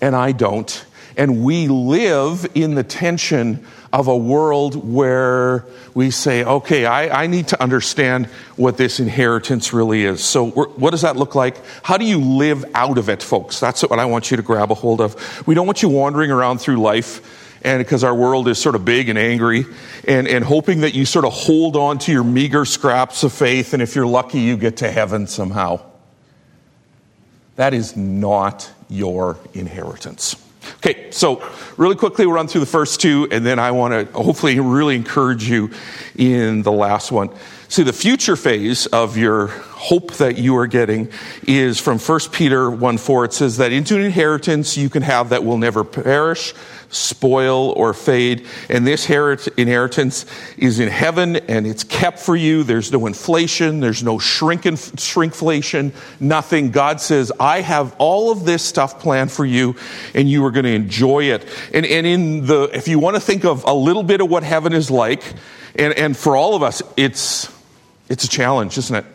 and 0.00 0.14
I 0.14 0.32
don't. 0.32 0.84
And 1.16 1.42
we 1.42 1.68
live 1.68 2.46
in 2.54 2.74
the 2.74 2.84
tension 2.84 3.66
of 3.92 4.08
a 4.08 4.16
world 4.16 4.90
where 4.90 5.66
we 5.94 6.10
say, 6.10 6.44
okay, 6.44 6.86
I, 6.86 7.24
I 7.24 7.26
need 7.26 7.48
to 7.48 7.62
understand 7.62 8.26
what 8.56 8.78
this 8.78 9.00
inheritance 9.00 9.72
really 9.72 10.04
is. 10.04 10.24
So, 10.24 10.50
what 10.50 10.90
does 10.90 11.02
that 11.02 11.16
look 11.16 11.34
like? 11.34 11.56
How 11.82 11.98
do 11.98 12.06
you 12.06 12.18
live 12.18 12.64
out 12.74 12.96
of 12.96 13.10
it, 13.10 13.22
folks? 13.22 13.60
That's 13.60 13.82
what 13.82 13.98
I 13.98 14.06
want 14.06 14.30
you 14.30 14.38
to 14.38 14.42
grab 14.42 14.70
a 14.70 14.74
hold 14.74 15.00
of. 15.00 15.46
We 15.46 15.54
don't 15.54 15.66
want 15.66 15.82
you 15.82 15.90
wandering 15.90 16.30
around 16.30 16.58
through 16.58 16.76
life 16.76 17.40
and 17.64 17.78
because 17.78 18.02
our 18.02 18.14
world 18.14 18.48
is 18.48 18.58
sort 18.58 18.74
of 18.74 18.84
big 18.84 19.08
and 19.08 19.18
angry 19.18 19.64
and, 20.06 20.26
and 20.26 20.44
hoping 20.44 20.80
that 20.80 20.94
you 20.94 21.04
sort 21.04 21.24
of 21.24 21.32
hold 21.32 21.76
on 21.76 21.98
to 21.98 22.12
your 22.12 22.24
meager 22.24 22.64
scraps 22.64 23.22
of 23.22 23.32
faith 23.32 23.72
and 23.72 23.82
if 23.82 23.94
you're 23.94 24.06
lucky 24.06 24.40
you 24.40 24.56
get 24.56 24.78
to 24.78 24.90
heaven 24.90 25.26
somehow 25.26 25.80
that 27.56 27.72
is 27.72 27.96
not 27.96 28.70
your 28.88 29.38
inheritance 29.54 30.36
Okay, 30.76 31.10
so 31.10 31.48
really 31.76 31.94
quickly 31.94 32.26
we'll 32.26 32.34
run 32.34 32.48
through 32.48 32.60
the 32.60 32.66
first 32.66 33.00
two, 33.00 33.28
and 33.30 33.44
then 33.46 33.58
I 33.58 33.70
want 33.70 33.92
to 33.92 34.12
hopefully 34.12 34.58
really 34.60 34.96
encourage 34.96 35.48
you 35.48 35.70
in 36.16 36.62
the 36.62 36.72
last 36.72 37.12
one. 37.12 37.30
See, 37.68 37.82
the 37.82 37.92
future 37.92 38.36
phase 38.36 38.86
of 38.86 39.16
your 39.16 39.48
hope 39.82 40.12
that 40.14 40.38
you 40.38 40.56
are 40.56 40.68
getting 40.68 41.10
is 41.48 41.80
from 41.80 41.98
1 41.98 42.20
Peter 42.30 42.70
1 42.70 42.98
4. 42.98 43.24
It 43.24 43.32
says 43.32 43.56
that 43.56 43.72
into 43.72 43.96
an 43.96 44.02
inheritance 44.02 44.76
you 44.76 44.88
can 44.88 45.02
have 45.02 45.30
that 45.30 45.42
will 45.42 45.58
never 45.58 45.82
perish, 45.82 46.54
spoil, 46.90 47.70
or 47.70 47.92
fade. 47.92 48.46
And 48.68 48.86
this 48.86 49.10
inheritance 49.10 50.24
is 50.56 50.78
in 50.78 50.88
heaven 50.88 51.34
and 51.34 51.66
it's 51.66 51.82
kept 51.82 52.20
for 52.20 52.36
you. 52.36 52.62
There's 52.62 52.92
no 52.92 53.06
inflation, 53.06 53.80
there's 53.80 54.04
no 54.04 54.20
shrinking, 54.20 54.74
shrinkflation, 54.74 55.92
nothing. 56.20 56.70
God 56.70 57.00
says, 57.00 57.32
I 57.40 57.60
have 57.60 57.96
all 57.98 58.30
of 58.30 58.44
this 58.44 58.62
stuff 58.62 59.00
planned 59.00 59.32
for 59.32 59.44
you 59.44 59.74
and 60.14 60.30
you 60.30 60.44
are 60.44 60.52
going 60.52 60.64
to 60.64 60.70
enjoy 60.70 61.24
it. 61.24 61.44
And, 61.74 61.84
and 61.84 62.06
in 62.06 62.46
the, 62.46 62.70
if 62.72 62.86
you 62.86 63.00
want 63.00 63.16
to 63.16 63.20
think 63.20 63.44
of 63.44 63.64
a 63.64 63.74
little 63.74 64.04
bit 64.04 64.20
of 64.20 64.30
what 64.30 64.44
heaven 64.44 64.74
is 64.74 64.92
like, 64.92 65.24
and, 65.74 65.92
and 65.94 66.16
for 66.16 66.36
all 66.36 66.54
of 66.54 66.62
us, 66.62 66.82
it's, 66.96 67.52
it's 68.08 68.22
a 68.22 68.28
challenge, 68.28 68.78
isn't 68.78 68.94
it? 68.94 69.06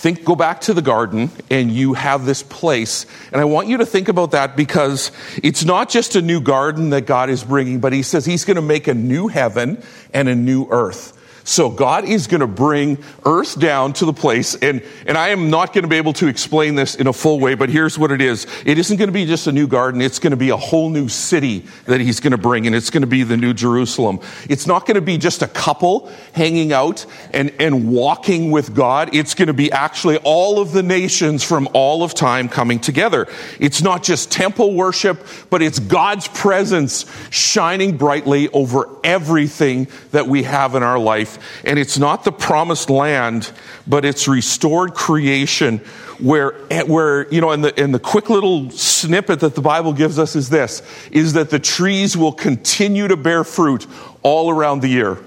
Think, 0.00 0.24
go 0.24 0.34
back 0.34 0.62
to 0.62 0.72
the 0.72 0.80
garden 0.80 1.30
and 1.50 1.70
you 1.70 1.92
have 1.92 2.24
this 2.24 2.42
place. 2.42 3.04
And 3.32 3.38
I 3.38 3.44
want 3.44 3.68
you 3.68 3.76
to 3.76 3.84
think 3.84 4.08
about 4.08 4.30
that 4.30 4.56
because 4.56 5.12
it's 5.42 5.62
not 5.62 5.90
just 5.90 6.16
a 6.16 6.22
new 6.22 6.40
garden 6.40 6.88
that 6.90 7.02
God 7.02 7.28
is 7.28 7.44
bringing, 7.44 7.80
but 7.80 7.92
He 7.92 8.02
says 8.02 8.24
He's 8.24 8.46
going 8.46 8.56
to 8.56 8.62
make 8.62 8.88
a 8.88 8.94
new 8.94 9.28
heaven 9.28 9.82
and 10.14 10.26
a 10.26 10.34
new 10.34 10.66
earth. 10.70 11.19
So 11.50 11.68
God 11.68 12.04
is 12.04 12.28
going 12.28 12.42
to 12.42 12.46
bring 12.46 12.96
earth 13.26 13.58
down 13.58 13.92
to 13.94 14.04
the 14.04 14.12
place, 14.12 14.54
and, 14.54 14.84
and 15.04 15.18
I 15.18 15.30
am 15.30 15.50
not 15.50 15.72
going 15.72 15.82
to 15.82 15.88
be 15.88 15.96
able 15.96 16.12
to 16.12 16.28
explain 16.28 16.76
this 16.76 16.94
in 16.94 17.08
a 17.08 17.12
full 17.12 17.40
way, 17.40 17.56
but 17.56 17.68
here's 17.68 17.98
what 17.98 18.12
it 18.12 18.20
is. 18.20 18.46
It 18.64 18.78
isn't 18.78 18.98
going 18.98 19.08
to 19.08 19.12
be 19.12 19.26
just 19.26 19.48
a 19.48 19.52
new 19.52 19.66
garden, 19.66 20.00
it's 20.00 20.20
going 20.20 20.30
to 20.30 20.36
be 20.36 20.50
a 20.50 20.56
whole 20.56 20.90
new 20.90 21.08
city 21.08 21.66
that 21.86 22.00
he's 22.00 22.20
going 22.20 22.30
to 22.30 22.38
bring, 22.38 22.68
and 22.68 22.76
it's 22.76 22.90
going 22.90 23.00
to 23.00 23.08
be 23.08 23.24
the 23.24 23.36
new 23.36 23.52
Jerusalem. 23.52 24.20
It's 24.48 24.68
not 24.68 24.86
going 24.86 24.94
to 24.94 25.00
be 25.00 25.18
just 25.18 25.42
a 25.42 25.48
couple 25.48 26.08
hanging 26.34 26.72
out 26.72 27.04
and, 27.32 27.52
and 27.58 27.90
walking 27.90 28.52
with 28.52 28.72
God. 28.72 29.12
It's 29.12 29.34
going 29.34 29.48
to 29.48 29.52
be 29.52 29.72
actually 29.72 30.18
all 30.18 30.60
of 30.60 30.70
the 30.70 30.84
nations 30.84 31.42
from 31.42 31.68
all 31.72 32.04
of 32.04 32.14
time 32.14 32.48
coming 32.48 32.78
together. 32.78 33.26
It's 33.58 33.82
not 33.82 34.04
just 34.04 34.30
temple 34.30 34.74
worship, 34.74 35.26
but 35.50 35.62
it's 35.62 35.80
God's 35.80 36.28
presence 36.28 37.06
shining 37.30 37.96
brightly 37.96 38.48
over 38.50 38.88
everything 39.02 39.88
that 40.12 40.28
we 40.28 40.44
have 40.44 40.76
in 40.76 40.84
our 40.84 40.98
life 41.00 41.38
and 41.64 41.78
it's 41.78 41.98
not 41.98 42.24
the 42.24 42.32
promised 42.32 42.90
land, 42.90 43.50
but 43.86 44.04
it's 44.04 44.28
restored 44.28 44.94
creation 44.94 45.78
where, 46.18 46.52
where, 46.86 47.32
you 47.32 47.40
know, 47.40 47.50
and 47.50 47.64
the, 47.64 47.82
and 47.82 47.94
the 47.94 47.98
quick 47.98 48.30
little 48.30 48.70
snippet 48.70 49.40
that 49.40 49.54
the 49.54 49.60
Bible 49.60 49.92
gives 49.92 50.18
us 50.18 50.36
is 50.36 50.48
this, 50.48 50.82
is 51.10 51.32
that 51.34 51.50
the 51.50 51.58
trees 51.58 52.16
will 52.16 52.32
continue 52.32 53.08
to 53.08 53.16
bear 53.16 53.44
fruit 53.44 53.86
all 54.22 54.50
around 54.50 54.80
the 54.80 54.88
year. 54.88 55.18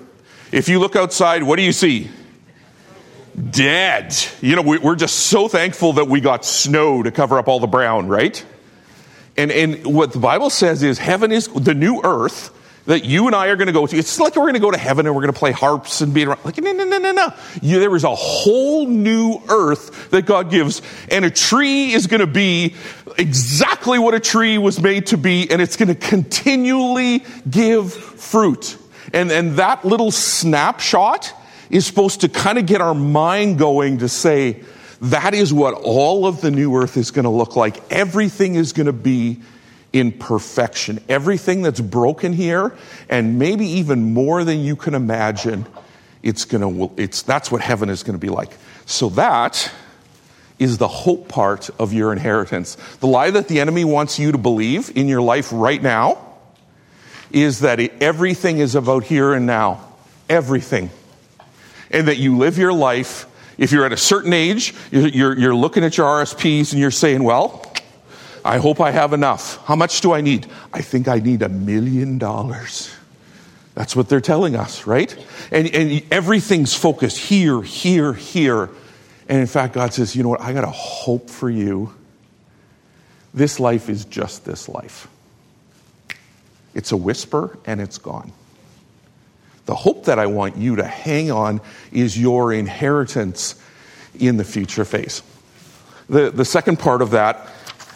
If 0.52 0.70
you 0.70 0.80
look 0.80 0.96
outside, 0.96 1.44
what 1.44 1.56
do 1.56 1.64
you 1.64 1.72
see? 1.72 2.10
Dead. 3.50 4.16
You 4.42 4.56
know, 4.56 4.62
we're 4.62 4.96
just 4.96 5.16
so 5.16 5.48
thankful 5.48 5.94
that 5.94 6.08
we 6.08 6.22
got 6.22 6.46
snow 6.46 7.02
to 7.02 7.12
cover 7.12 7.40
up 7.40 7.48
all 7.48 7.60
the 7.60 7.68
brown, 7.68 8.08
right? 8.08 8.46
And, 9.36 9.52
and 9.52 9.86
what 9.86 10.14
the 10.14 10.20
Bible 10.20 10.52
says 10.52 10.84
is 10.84 11.00
heaven 11.00 11.32
is 11.32 11.48
the 11.48 11.74
new 11.74 12.02
earth 12.04 12.52
that 12.86 13.06
you 13.06 13.28
and 13.28 13.36
I 13.36 13.48
are 13.48 13.56
going 13.56 13.68
to 13.68 13.74
go 13.74 13.88
to. 13.88 13.98
It's 13.98 14.20
like 14.20 14.36
we're 14.36 14.44
going 14.44 14.56
to 14.56 14.60
go 14.60 14.72
to 14.72 14.78
heaven 14.78 15.06
and 15.06 15.16
we're 15.16 15.22
going 15.22 15.34
to 15.34 15.40
play 15.40 15.52
harps 15.52 16.02
and 16.02 16.14
be 16.14 16.26
around. 16.26 16.44
Like, 16.44 16.58
no, 16.58 16.72
no, 16.74 16.84
no, 16.84 16.98
no, 16.98 17.12
no. 17.12 17.34
You, 17.62 17.80
there 17.80 17.96
is 17.96 18.04
a 18.04 18.14
whole 18.14 18.86
new 18.86 19.42
earth 19.48 20.10
that 20.12 20.26
God 20.26 20.50
gives, 20.50 20.82
and 21.10 21.24
a 21.24 21.30
tree 21.30 21.94
is 21.94 22.08
going 22.08 22.20
to 22.20 22.28
be 22.28 22.76
exactly 23.18 24.00
what 24.00 24.14
a 24.14 24.20
tree 24.20 24.58
was 24.58 24.82
made 24.82 25.08
to 25.08 25.18
be, 25.18 25.50
and 25.50 25.62
it's 25.62 25.78
going 25.78 25.90
to 25.90 25.96
continually 25.96 27.24
give 27.50 27.94
fruit. 27.94 28.78
And, 29.14 29.32
and 29.32 29.54
that 29.54 29.86
little 29.86 30.12
snapshot 30.12 31.34
is 31.70 31.86
supposed 31.86 32.22
to 32.22 32.30
kind 32.30 32.58
of 32.58 32.66
get 32.66 32.82
our 32.82 32.94
mind 32.94 33.60
going 33.60 34.00
to 34.00 34.10
say, 34.10 34.64
that 35.02 35.34
is 35.34 35.54
what 35.54 35.74
all 35.74 36.26
of 36.26 36.42
the 36.42 36.52
new 36.52 36.76
earth 36.76 36.98
is 36.98 37.12
going 37.12 37.24
to 37.24 37.30
look 37.30 37.56
like. 37.56 37.92
Everything 37.92 38.56
is 38.56 38.74
going 38.74 38.86
to 38.86 38.94
be 38.94 39.42
in 39.94 40.12
perfection. 40.12 41.00
Everything 41.08 41.62
that's 41.62 41.80
broken 41.80 42.34
here, 42.34 42.76
and 43.08 43.38
maybe 43.40 43.66
even 43.66 44.14
more 44.14 44.44
than 44.44 44.60
you 44.60 44.76
can 44.76 44.96
imagine, 44.96 45.66
it's 46.24 46.46
gonna, 46.46 46.90
it's, 46.98 47.22
that's 47.22 47.52
what 47.52 47.62
heaven 47.62 47.90
is 47.90 48.02
to 48.04 48.18
be 48.18 48.30
like. 48.30 48.58
So 48.86 49.10
that 49.10 49.72
is 50.60 50.78
the 50.78 50.88
hope 50.88 51.28
part 51.28 51.70
of 51.80 51.94
your 51.94 52.12
inheritance. 52.12 52.76
The 53.00 53.08
lie 53.08 53.32
that 53.32 53.48
the 53.48 53.60
enemy 53.60 53.86
wants 53.86 54.18
you 54.18 54.32
to 54.32 54.38
believe 54.38 54.96
in 54.96 55.08
your 55.08 55.22
life 55.22 55.50
right 55.52 55.82
now 55.82 56.18
is 57.32 57.62
that 57.62 57.80
it, 57.80 57.94
everything 58.02 58.60
is 58.60 58.76
about 58.76 59.04
here 59.04 59.34
and 59.34 59.46
now. 59.46 59.86
Everything. 60.30 60.90
And 61.92 62.08
that 62.08 62.18
you 62.18 62.38
live 62.38 62.58
your 62.58 62.74
life. 62.74 63.28
If 63.58 63.72
you're 63.72 63.86
at 63.86 63.94
a 63.94 63.98
certain 63.98 64.34
age, 64.34 64.74
you're, 64.92 65.38
you're 65.38 65.56
looking 65.56 65.84
at 65.84 65.98
your 65.98 66.08
RSPs 66.08 66.72
and 66.72 66.80
you're 66.80 66.92
saying, 66.92 67.24
well, 67.24 67.63
I 68.46 68.58
hope 68.58 68.82
I 68.82 68.92
have 68.92 69.14
enough. 69.14 69.66
How 69.66 69.76
much 69.76 70.02
do 70.02 70.14
I 70.14 70.22
need? 70.22 70.48
I 70.74 70.82
think 70.82 71.08
I 71.08 71.20
need 71.20 71.42
a 71.42 71.50
million 71.50 72.18
dollars. 72.18 72.94
That's 73.76 73.96
what 73.96 74.10
they're 74.10 74.22
telling 74.22 74.56
us, 74.56 74.86
right? 74.86 75.16
And, 75.52 75.74
and 75.74 76.04
everything's 76.12 76.76
focused 76.76 77.18
here, 77.18 77.62
here, 77.62 78.14
here. 78.14 78.70
And 79.28 79.40
in 79.40 79.48
fact, 79.48 79.74
God 79.74 79.94
says, 79.94 80.16
you 80.16 80.24
know 80.24 80.30
what? 80.30 80.42
I 80.42 80.54
got 80.54 80.64
a 80.64 80.72
hope 80.72 81.30
for 81.30 81.50
you. 81.50 81.94
This 83.34 83.60
life 83.60 83.90
is 83.90 84.06
just 84.06 84.46
this 84.46 84.70
life. 84.70 85.08
It's 86.76 86.92
a 86.92 86.98
whisper 86.98 87.58
and 87.66 87.82
it's 87.82 87.98
gone. 87.98 88.32
The 89.66 89.76
hope 89.76 90.06
that 90.06 90.20
I 90.20 90.28
want 90.28 90.58
you 90.58 90.76
to 90.76 90.84
hang 90.84 91.32
on 91.32 91.62
is 91.92 92.20
your 92.20 92.52
inheritance 92.52 93.56
in 94.20 94.38
the 94.38 94.44
future 94.44 94.86
phase. 94.86 95.24
The, 96.10 96.30
the 96.30 96.46
second 96.46 96.80
part 96.80 97.02
of 97.02 97.12
that 97.12 97.48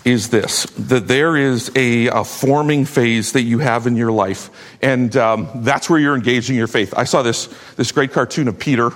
is 0.07 0.29
this 0.29 0.63
that 0.77 1.07
there 1.09 1.35
is 1.35 1.69
a, 1.75 2.07
a, 2.07 2.23
forming 2.23 2.85
phase 2.85 3.33
that 3.33 3.41
you 3.41 3.59
have 3.59 3.87
in 3.87 3.97
your 3.97 4.11
life, 4.11 4.49
and 4.81 5.15
um, 5.17 5.49
that's 5.55 5.89
where 5.89 5.99
you're 5.99 6.15
engaging 6.15 6.55
your 6.55 6.67
faith. 6.67 6.93
I 6.95 7.03
saw 7.03 7.23
this, 7.23 7.47
this 7.75 7.91
great 7.91 8.13
cartoon 8.13 8.47
of 8.47 8.57
Peter, 8.57 8.91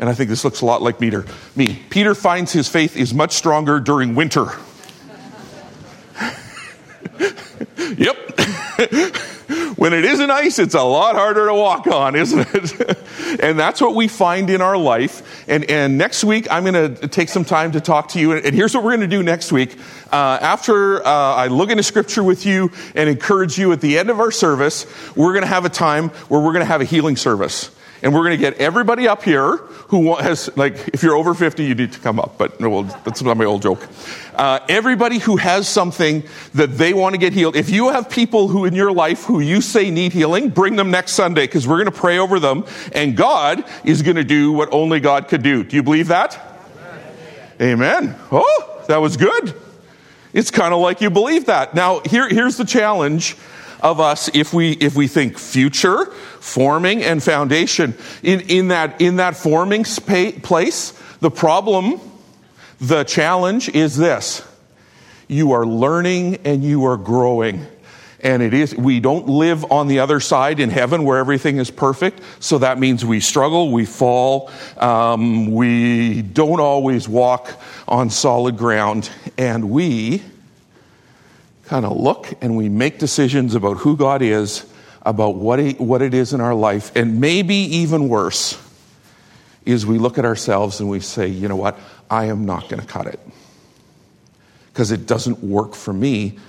and 0.00 0.08
I 0.08 0.14
think 0.14 0.28
this 0.28 0.44
looks 0.44 0.60
a 0.60 0.66
lot 0.66 0.82
like 0.82 0.98
Peter. 0.98 1.24
Me. 1.54 1.80
Peter 1.88 2.16
finds 2.16 2.52
his 2.52 2.68
faith 2.68 2.96
is 2.96 3.14
much 3.14 3.32
stronger 3.32 3.78
during 3.78 4.16
winter. 4.16 4.46
yep. 7.96 8.16
when 9.80 9.94
it 9.94 10.04
isn't 10.04 10.30
ice, 10.30 10.58
it's 10.58 10.74
a 10.74 10.82
lot 10.82 11.14
harder 11.14 11.46
to 11.46 11.54
walk 11.54 11.86
on, 11.86 12.14
isn't 12.24 12.46
it? 12.54 12.98
and 13.40 13.58
that's 13.58 13.80
what 13.80 13.94
we 13.94 14.08
find 14.08 14.50
in 14.50 14.60
our 14.60 14.76
life. 14.76 15.48
And, 15.48 15.64
and 15.70 15.96
next 15.96 16.22
week, 16.22 16.46
I'm 16.50 16.64
going 16.64 16.96
to 16.96 17.08
take 17.08 17.30
some 17.30 17.46
time 17.46 17.72
to 17.72 17.80
talk 17.80 18.08
to 18.10 18.20
you. 18.20 18.32
And 18.32 18.54
here's 18.54 18.74
what 18.74 18.84
we're 18.84 18.90
going 18.90 19.08
to 19.08 19.16
do 19.16 19.22
next 19.22 19.52
week. 19.52 19.74
Uh, 20.12 20.36
after 20.42 21.02
uh, 21.02 21.10
I 21.10 21.46
look 21.46 21.70
into 21.70 21.82
scripture 21.82 22.22
with 22.22 22.44
you 22.44 22.70
and 22.94 23.08
encourage 23.08 23.56
you 23.56 23.72
at 23.72 23.80
the 23.80 23.96
end 23.96 24.10
of 24.10 24.20
our 24.20 24.30
service, 24.30 24.84
we're 25.16 25.32
going 25.32 25.44
to 25.44 25.48
have 25.48 25.64
a 25.64 25.70
time 25.70 26.10
where 26.28 26.42
we're 26.42 26.52
going 26.52 26.60
to 26.60 26.66
have 26.66 26.82
a 26.82 26.84
healing 26.84 27.16
service 27.16 27.70
and 28.02 28.14
we're 28.14 28.24
going 28.24 28.30
to 28.30 28.36
get 28.38 28.54
everybody 28.54 29.06
up 29.06 29.22
here 29.22 29.56
who 29.88 30.14
has, 30.16 30.54
like, 30.56 30.88
if 30.88 31.02
you're 31.02 31.16
over 31.16 31.34
50, 31.34 31.64
you 31.64 31.74
need 31.74 31.92
to 31.92 32.00
come 32.00 32.18
up, 32.18 32.38
but 32.38 32.60
no, 32.60 32.82
that's 32.82 33.22
not 33.22 33.36
my 33.36 33.44
old 33.44 33.62
joke. 33.62 33.86
Uh, 34.34 34.60
everybody 34.68 35.18
who 35.18 35.36
has 35.36 35.68
something 35.68 36.22
that 36.54 36.78
they 36.78 36.94
want 36.94 37.14
to 37.14 37.18
get 37.18 37.32
healed, 37.32 37.56
if 37.56 37.68
you 37.70 37.90
have 37.90 38.08
people 38.08 38.48
who 38.48 38.64
in 38.64 38.74
your 38.74 38.92
life 38.92 39.24
who 39.24 39.40
you 39.40 39.60
say 39.60 39.90
need 39.90 40.12
healing, 40.12 40.48
bring 40.48 40.76
them 40.76 40.90
next 40.90 41.12
Sunday 41.12 41.44
because 41.46 41.68
we're 41.68 41.82
going 41.82 41.92
to 41.92 42.00
pray 42.00 42.18
over 42.18 42.40
them 42.40 42.64
and 42.92 43.16
God 43.16 43.64
is 43.84 44.02
going 44.02 44.16
to 44.16 44.24
do 44.24 44.52
what 44.52 44.72
only 44.72 45.00
God 45.00 45.28
could 45.28 45.42
do. 45.42 45.64
Do 45.64 45.76
you 45.76 45.82
believe 45.82 46.08
that? 46.08 46.40
Amen. 47.60 48.04
Amen. 48.04 48.16
Oh, 48.32 48.82
that 48.88 48.98
was 48.98 49.16
good. 49.16 49.54
It's 50.32 50.50
kind 50.50 50.72
of 50.72 50.80
like 50.80 51.00
you 51.00 51.10
believe 51.10 51.46
that. 51.46 51.74
Now, 51.74 52.00
here, 52.00 52.28
here's 52.28 52.56
the 52.56 52.64
challenge 52.64 53.36
of 53.82 54.00
us 54.00 54.30
if 54.34 54.52
we, 54.52 54.72
if 54.72 54.94
we 54.94 55.06
think 55.08 55.38
future, 55.38 56.06
forming, 56.40 57.02
and 57.02 57.22
foundation. 57.22 57.94
In, 58.22 58.40
in, 58.42 58.68
that, 58.68 59.00
in 59.00 59.16
that 59.16 59.36
forming 59.36 59.84
spa- 59.84 60.32
place, 60.42 60.92
the 61.20 61.30
problem, 61.30 62.00
the 62.80 63.04
challenge 63.04 63.68
is 63.68 63.96
this. 63.96 64.42
you 65.30 65.52
are 65.52 65.64
learning 65.64 66.38
and 66.44 66.64
you 66.64 66.84
are 66.86 66.96
growing. 66.96 67.64
And 68.22 68.42
it 68.42 68.52
is, 68.52 68.74
we 68.74 69.00
don't 69.00 69.28
live 69.28 69.70
on 69.70 69.86
the 69.88 70.00
other 70.00 70.20
side 70.20 70.60
in 70.60 70.68
heaven 70.68 71.04
where 71.04 71.18
everything 71.18 71.56
is 71.56 71.70
perfect. 71.70 72.20
So 72.40 72.58
that 72.58 72.78
means 72.78 73.04
we 73.04 73.20
struggle, 73.20 73.70
we 73.70 73.86
fall, 73.86 74.50
um, 74.76 75.52
we 75.52 76.20
don't 76.20 76.60
always 76.60 77.08
walk 77.08 77.50
on 77.88 78.10
solid 78.10 78.58
ground. 78.58 79.08
And 79.38 79.70
we 79.70 80.22
kind 81.70 81.86
of 81.86 81.96
look 81.96 82.34
and 82.40 82.56
we 82.56 82.68
make 82.68 82.98
decisions 82.98 83.54
about 83.54 83.76
who 83.76 83.96
God 83.96 84.22
is, 84.22 84.66
about 85.02 85.36
what, 85.36 85.60
he, 85.60 85.74
what 85.74 86.02
it 86.02 86.14
is 86.14 86.32
in 86.32 86.40
our 86.40 86.52
life. 86.52 86.90
And 86.96 87.20
maybe 87.20 87.54
even 87.54 88.08
worse 88.08 88.60
is 89.64 89.86
we 89.86 89.96
look 89.96 90.18
at 90.18 90.24
ourselves 90.24 90.80
and 90.80 90.90
we 90.90 90.98
say, 90.98 91.28
you 91.28 91.46
know 91.46 91.54
what, 91.54 91.78
I 92.10 92.24
am 92.24 92.44
not 92.44 92.68
going 92.68 92.80
to 92.82 92.86
cut 92.88 93.06
it. 93.06 93.20
Because 94.72 94.90
it 94.90 95.06
doesn't 95.06 95.44
work 95.44 95.76
for 95.76 95.92
me 95.92 96.40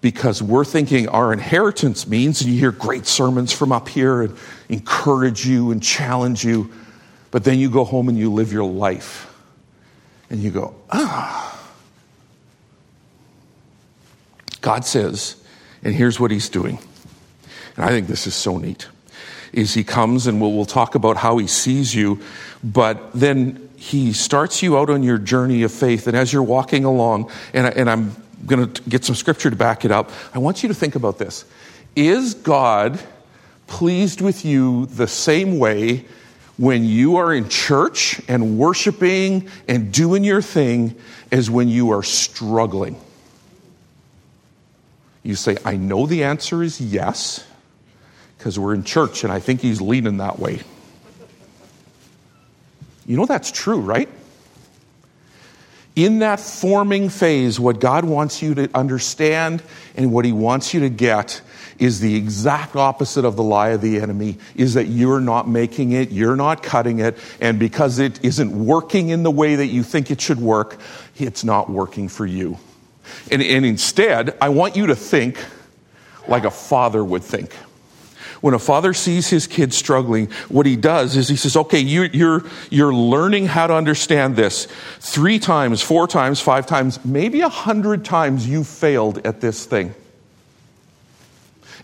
because 0.00 0.42
we're 0.42 0.64
thinking 0.64 1.08
our 1.08 1.32
inheritance 1.32 2.08
means, 2.08 2.40
and 2.40 2.50
you 2.50 2.58
hear 2.58 2.72
great 2.72 3.06
sermons 3.06 3.52
from 3.52 3.70
up 3.70 3.88
here 3.88 4.22
and 4.22 4.36
encourage 4.68 5.46
you 5.46 5.70
and 5.70 5.80
challenge 5.80 6.44
you, 6.44 6.68
but 7.30 7.44
then 7.44 7.60
you 7.60 7.70
go 7.70 7.84
home 7.84 8.08
and 8.08 8.18
you 8.18 8.32
live 8.32 8.52
your 8.52 8.68
life. 8.68 9.32
And 10.30 10.42
you 10.42 10.50
go, 10.50 10.74
ah. 10.90 11.43
God 14.64 14.86
says, 14.86 15.36
and 15.82 15.94
here's 15.94 16.18
what 16.18 16.30
he's 16.30 16.48
doing. 16.48 16.78
And 17.76 17.84
I 17.84 17.90
think 17.90 18.06
this 18.06 18.26
is 18.26 18.34
so 18.34 18.56
neat. 18.56 18.88
Is 19.52 19.74
he 19.74 19.84
comes 19.84 20.26
and 20.26 20.40
we'll, 20.40 20.52
we'll 20.52 20.64
talk 20.64 20.94
about 20.94 21.18
how 21.18 21.36
he 21.36 21.46
sees 21.46 21.94
you, 21.94 22.22
but 22.64 23.12
then 23.12 23.68
he 23.76 24.14
starts 24.14 24.62
you 24.62 24.78
out 24.78 24.88
on 24.88 25.02
your 25.02 25.18
journey 25.18 25.64
of 25.64 25.70
faith. 25.70 26.06
And 26.06 26.16
as 26.16 26.32
you're 26.32 26.42
walking 26.42 26.86
along, 26.86 27.30
and, 27.52 27.66
I, 27.66 27.70
and 27.72 27.90
I'm 27.90 28.16
going 28.46 28.72
to 28.72 28.82
get 28.88 29.04
some 29.04 29.14
scripture 29.14 29.50
to 29.50 29.56
back 29.56 29.84
it 29.84 29.90
up. 29.90 30.10
I 30.32 30.38
want 30.38 30.62
you 30.62 30.70
to 30.70 30.74
think 30.74 30.94
about 30.94 31.18
this. 31.18 31.44
Is 31.94 32.32
God 32.32 32.98
pleased 33.66 34.22
with 34.22 34.46
you 34.46 34.86
the 34.86 35.06
same 35.06 35.58
way 35.58 36.06
when 36.56 36.86
you 36.86 37.16
are 37.16 37.34
in 37.34 37.50
church 37.50 38.18
and 38.28 38.56
worshiping 38.56 39.50
and 39.68 39.92
doing 39.92 40.24
your 40.24 40.40
thing 40.40 40.96
as 41.30 41.50
when 41.50 41.68
you 41.68 41.90
are 41.90 42.02
struggling? 42.02 42.98
You 45.24 45.34
say, 45.34 45.56
I 45.64 45.76
know 45.76 46.06
the 46.06 46.22
answer 46.22 46.62
is 46.62 46.80
yes, 46.80 47.44
because 48.38 48.58
we're 48.58 48.74
in 48.74 48.84
church 48.84 49.24
and 49.24 49.32
I 49.32 49.40
think 49.40 49.60
he's 49.60 49.80
leaning 49.80 50.18
that 50.18 50.38
way. 50.38 50.60
You 53.06 53.16
know 53.16 53.26
that's 53.26 53.50
true, 53.50 53.80
right? 53.80 54.08
in 55.96 56.18
that 56.20 56.40
forming 56.40 57.08
phase, 57.08 57.60
what 57.60 57.78
God 57.78 58.04
wants 58.04 58.42
you 58.42 58.54
to 58.56 58.68
understand 58.74 59.62
and 59.96 60.12
what 60.12 60.24
He 60.24 60.32
wants 60.32 60.74
you 60.74 60.80
to 60.80 60.88
get 60.88 61.40
is 61.78 62.00
the 62.00 62.16
exact 62.16 62.76
opposite 62.76 63.24
of 63.24 63.36
the 63.36 63.42
lie 63.42 63.70
of 63.70 63.80
the 63.80 64.00
enemy 64.00 64.38
is 64.54 64.74
that 64.74 64.86
you're 64.86 65.20
not 65.20 65.48
making 65.48 65.92
it, 65.92 66.10
you're 66.10 66.36
not 66.36 66.62
cutting 66.62 66.98
it, 66.98 67.16
and 67.40 67.58
because 67.58 67.98
it 67.98 68.24
isn't 68.24 68.64
working 68.64 69.10
in 69.10 69.22
the 69.22 69.30
way 69.30 69.56
that 69.56 69.66
you 69.66 69.82
think 69.82 70.10
it 70.10 70.20
should 70.20 70.40
work, 70.40 70.78
it's 71.16 71.44
not 71.44 71.70
working 71.70 72.08
for 72.08 72.26
you. 72.26 72.58
And, 73.30 73.42
and 73.42 73.64
instead, 73.64 74.36
I 74.40 74.48
want 74.50 74.76
you 74.76 74.86
to 74.88 74.96
think 74.96 75.42
like 76.28 76.44
a 76.44 76.50
father 76.50 77.04
would 77.04 77.22
think 77.22 77.54
when 78.44 78.52
a 78.52 78.58
father 78.58 78.92
sees 78.92 79.30
his 79.30 79.46
kid 79.46 79.72
struggling, 79.72 80.26
what 80.50 80.66
he 80.66 80.76
does 80.76 81.16
is 81.16 81.28
he 81.28 81.36
says, 81.36 81.56
okay, 81.56 81.78
you, 81.78 82.02
you're, 82.12 82.44
you're 82.68 82.92
learning 82.92 83.46
how 83.46 83.66
to 83.66 83.72
understand 83.72 84.36
this. 84.36 84.66
Three 85.00 85.38
times, 85.38 85.80
four 85.80 86.06
times, 86.06 86.42
five 86.42 86.66
times, 86.66 87.02
maybe 87.06 87.40
a 87.40 87.48
hundred 87.48 88.04
times 88.04 88.46
you 88.46 88.62
failed 88.62 89.26
at 89.26 89.40
this 89.40 89.64
thing. 89.64 89.94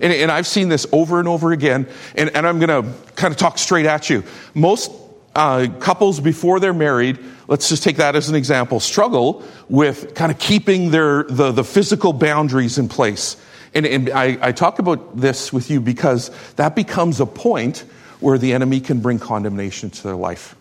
And, 0.00 0.12
and, 0.12 0.30
I've 0.30 0.46
seen 0.46 0.68
this 0.68 0.86
over 0.92 1.18
and 1.18 1.26
over 1.26 1.52
again, 1.52 1.88
and, 2.14 2.28
and 2.36 2.46
I'm 2.46 2.58
going 2.58 2.84
to 2.84 2.92
kind 3.14 3.32
of 3.32 3.38
talk 3.38 3.56
straight 3.56 3.86
at 3.86 4.10
you. 4.10 4.22
Most 4.52 4.90
uh, 5.34 5.66
couples 5.78 6.20
before 6.20 6.60
they're 6.60 6.74
married, 6.74 7.18
let's 7.50 7.68
just 7.68 7.82
take 7.82 7.96
that 7.96 8.16
as 8.16 8.30
an 8.30 8.36
example, 8.36 8.80
struggle 8.80 9.44
with 9.68 10.14
kind 10.14 10.32
of 10.32 10.38
keeping 10.38 10.92
their, 10.92 11.24
the, 11.24 11.50
the 11.50 11.64
physical 11.64 12.14
boundaries 12.14 12.78
in 12.78 12.88
place. 12.88 13.36
And, 13.74 13.84
and 13.84 14.08
I, 14.10 14.38
I 14.40 14.52
talk 14.52 14.78
about 14.78 15.16
this 15.16 15.52
with 15.52 15.68
you 15.68 15.80
because 15.80 16.30
that 16.54 16.74
becomes 16.74 17.20
a 17.20 17.26
point 17.26 17.84
where 18.20 18.38
the 18.38 18.52
enemy 18.52 18.80
can 18.80 19.00
bring 19.00 19.18
condemnation 19.18 19.90
to 19.90 20.02
their 20.04 20.14
life. 20.14 20.54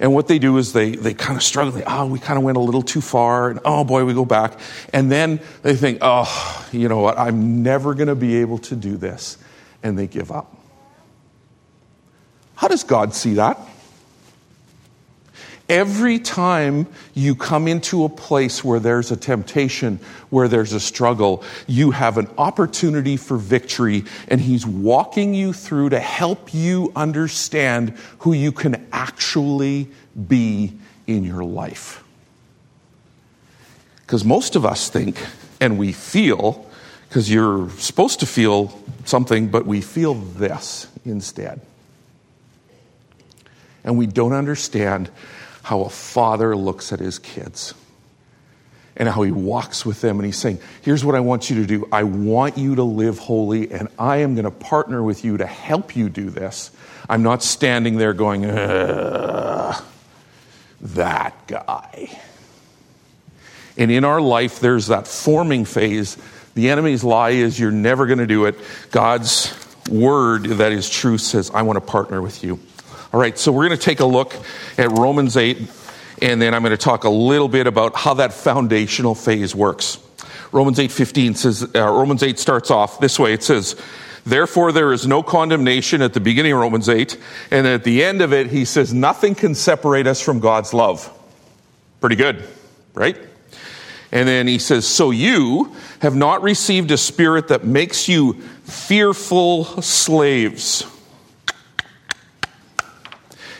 And 0.00 0.12
what 0.12 0.28
they 0.28 0.38
do 0.38 0.58
is 0.58 0.72
they, 0.72 0.96
they 0.96 1.14
kind 1.14 1.36
of 1.36 1.42
struggle. 1.42 1.82
Oh, 1.86 2.06
we 2.06 2.18
kind 2.18 2.36
of 2.36 2.44
went 2.44 2.58
a 2.58 2.60
little 2.60 2.82
too 2.82 3.00
far. 3.00 3.48
And 3.48 3.60
oh 3.64 3.84
boy, 3.84 4.04
we 4.04 4.12
go 4.12 4.24
back. 4.24 4.58
And 4.92 5.10
then 5.10 5.40
they 5.62 5.76
think, 5.76 5.98
oh, 6.02 6.68
you 6.72 6.88
know 6.88 7.00
what? 7.00 7.18
I'm 7.18 7.62
never 7.62 7.94
going 7.94 8.08
to 8.08 8.14
be 8.14 8.36
able 8.36 8.58
to 8.58 8.76
do 8.76 8.96
this. 8.96 9.38
And 9.82 9.98
they 9.98 10.06
give 10.06 10.30
up. 10.30 10.54
How 12.56 12.68
does 12.68 12.84
God 12.84 13.14
see 13.14 13.34
that? 13.34 13.58
Every 15.68 16.18
time 16.18 16.86
you 17.14 17.34
come 17.34 17.66
into 17.68 18.04
a 18.04 18.08
place 18.10 18.62
where 18.62 18.78
there's 18.78 19.10
a 19.10 19.16
temptation, 19.16 19.98
where 20.28 20.46
there's 20.46 20.74
a 20.74 20.80
struggle, 20.80 21.42
you 21.66 21.90
have 21.90 22.18
an 22.18 22.28
opportunity 22.36 23.16
for 23.16 23.38
victory, 23.38 24.04
and 24.28 24.42
He's 24.42 24.66
walking 24.66 25.32
you 25.32 25.54
through 25.54 25.90
to 25.90 26.00
help 26.00 26.52
you 26.52 26.92
understand 26.94 27.96
who 28.18 28.34
you 28.34 28.52
can 28.52 28.86
actually 28.92 29.88
be 30.28 30.74
in 31.06 31.24
your 31.24 31.44
life. 31.44 32.04
Because 34.02 34.22
most 34.22 34.56
of 34.56 34.66
us 34.66 34.90
think 34.90 35.24
and 35.62 35.78
we 35.78 35.92
feel, 35.92 36.66
because 37.08 37.32
you're 37.32 37.70
supposed 37.70 38.20
to 38.20 38.26
feel 38.26 38.78
something, 39.06 39.48
but 39.48 39.64
we 39.64 39.80
feel 39.80 40.12
this 40.12 40.88
instead. 41.06 41.62
And 43.82 43.96
we 43.96 44.06
don't 44.06 44.34
understand 44.34 45.10
how 45.64 45.80
a 45.80 45.88
father 45.88 46.54
looks 46.54 46.92
at 46.92 47.00
his 47.00 47.18
kids 47.18 47.74
and 48.96 49.08
how 49.08 49.22
he 49.22 49.32
walks 49.32 49.84
with 49.84 50.02
them 50.02 50.18
and 50.18 50.26
he's 50.26 50.36
saying, 50.36 50.60
Here's 50.82 51.04
what 51.04 51.14
I 51.14 51.20
want 51.20 51.48
you 51.48 51.56
to 51.56 51.66
do. 51.66 51.88
I 51.90 52.04
want 52.04 52.58
you 52.58 52.74
to 52.76 52.84
live 52.84 53.18
holy, 53.18 53.72
and 53.72 53.88
I 53.98 54.18
am 54.18 54.34
going 54.34 54.44
to 54.44 54.50
partner 54.50 55.02
with 55.02 55.24
you 55.24 55.38
to 55.38 55.46
help 55.46 55.96
you 55.96 56.10
do 56.10 56.28
this. 56.28 56.70
I'm 57.08 57.22
not 57.22 57.42
standing 57.42 57.96
there 57.96 58.12
going, 58.12 58.42
that 58.42 59.86
guy. 61.46 62.20
And 63.78 63.90
in 63.90 64.04
our 64.04 64.20
life, 64.20 64.60
there's 64.60 64.88
that 64.88 65.08
forming 65.08 65.64
phase. 65.64 66.18
The 66.54 66.68
enemy's 66.68 67.02
lie 67.02 67.30
is 67.30 67.58
you're 67.58 67.72
never 67.72 68.06
going 68.06 68.18
to 68.18 68.26
do 68.26 68.44
it. 68.44 68.56
God's 68.90 69.52
word 69.90 70.44
that 70.44 70.72
is 70.72 70.88
true 70.90 71.16
says, 71.18 71.50
I 71.50 71.62
want 71.62 71.78
to 71.78 71.80
partner 71.80 72.22
with 72.22 72.44
you. 72.44 72.60
All 73.14 73.20
right, 73.20 73.38
so 73.38 73.52
we're 73.52 73.68
going 73.68 73.78
to 73.78 73.84
take 73.84 74.00
a 74.00 74.04
look 74.04 74.34
at 74.76 74.90
Romans 74.90 75.36
8, 75.36 75.56
and 76.20 76.42
then 76.42 76.52
I'm 76.52 76.62
going 76.62 76.72
to 76.72 76.76
talk 76.76 77.04
a 77.04 77.08
little 77.08 77.46
bit 77.46 77.68
about 77.68 77.94
how 77.94 78.14
that 78.14 78.32
foundational 78.32 79.14
phase 79.14 79.54
works. 79.54 79.98
Romans 80.50 80.80
8:15 80.80 81.36
says 81.36 81.62
uh, 81.76 81.92
Romans 81.92 82.24
8 82.24 82.40
starts 82.40 82.72
off 82.72 82.98
this 82.98 83.16
way. 83.16 83.32
It 83.32 83.44
says, 83.44 83.76
"Therefore 84.26 84.72
there 84.72 84.92
is 84.92 85.06
no 85.06 85.22
condemnation 85.22 86.02
at 86.02 86.12
the 86.12 86.18
beginning 86.18 86.54
of 86.54 86.58
Romans 86.58 86.88
8, 86.88 87.16
and 87.52 87.68
at 87.68 87.84
the 87.84 88.02
end 88.02 88.20
of 88.20 88.32
it 88.32 88.48
he 88.48 88.64
says 88.64 88.92
nothing 88.92 89.36
can 89.36 89.54
separate 89.54 90.08
us 90.08 90.20
from 90.20 90.40
God's 90.40 90.74
love." 90.74 91.08
Pretty 92.00 92.16
good, 92.16 92.42
right? 92.94 93.16
And 94.10 94.26
then 94.26 94.48
he 94.48 94.58
says, 94.58 94.88
"So 94.88 95.12
you 95.12 95.72
have 96.00 96.16
not 96.16 96.42
received 96.42 96.90
a 96.90 96.96
spirit 96.96 97.46
that 97.46 97.62
makes 97.62 98.08
you 98.08 98.32
fearful 98.64 99.66
slaves." 99.82 100.84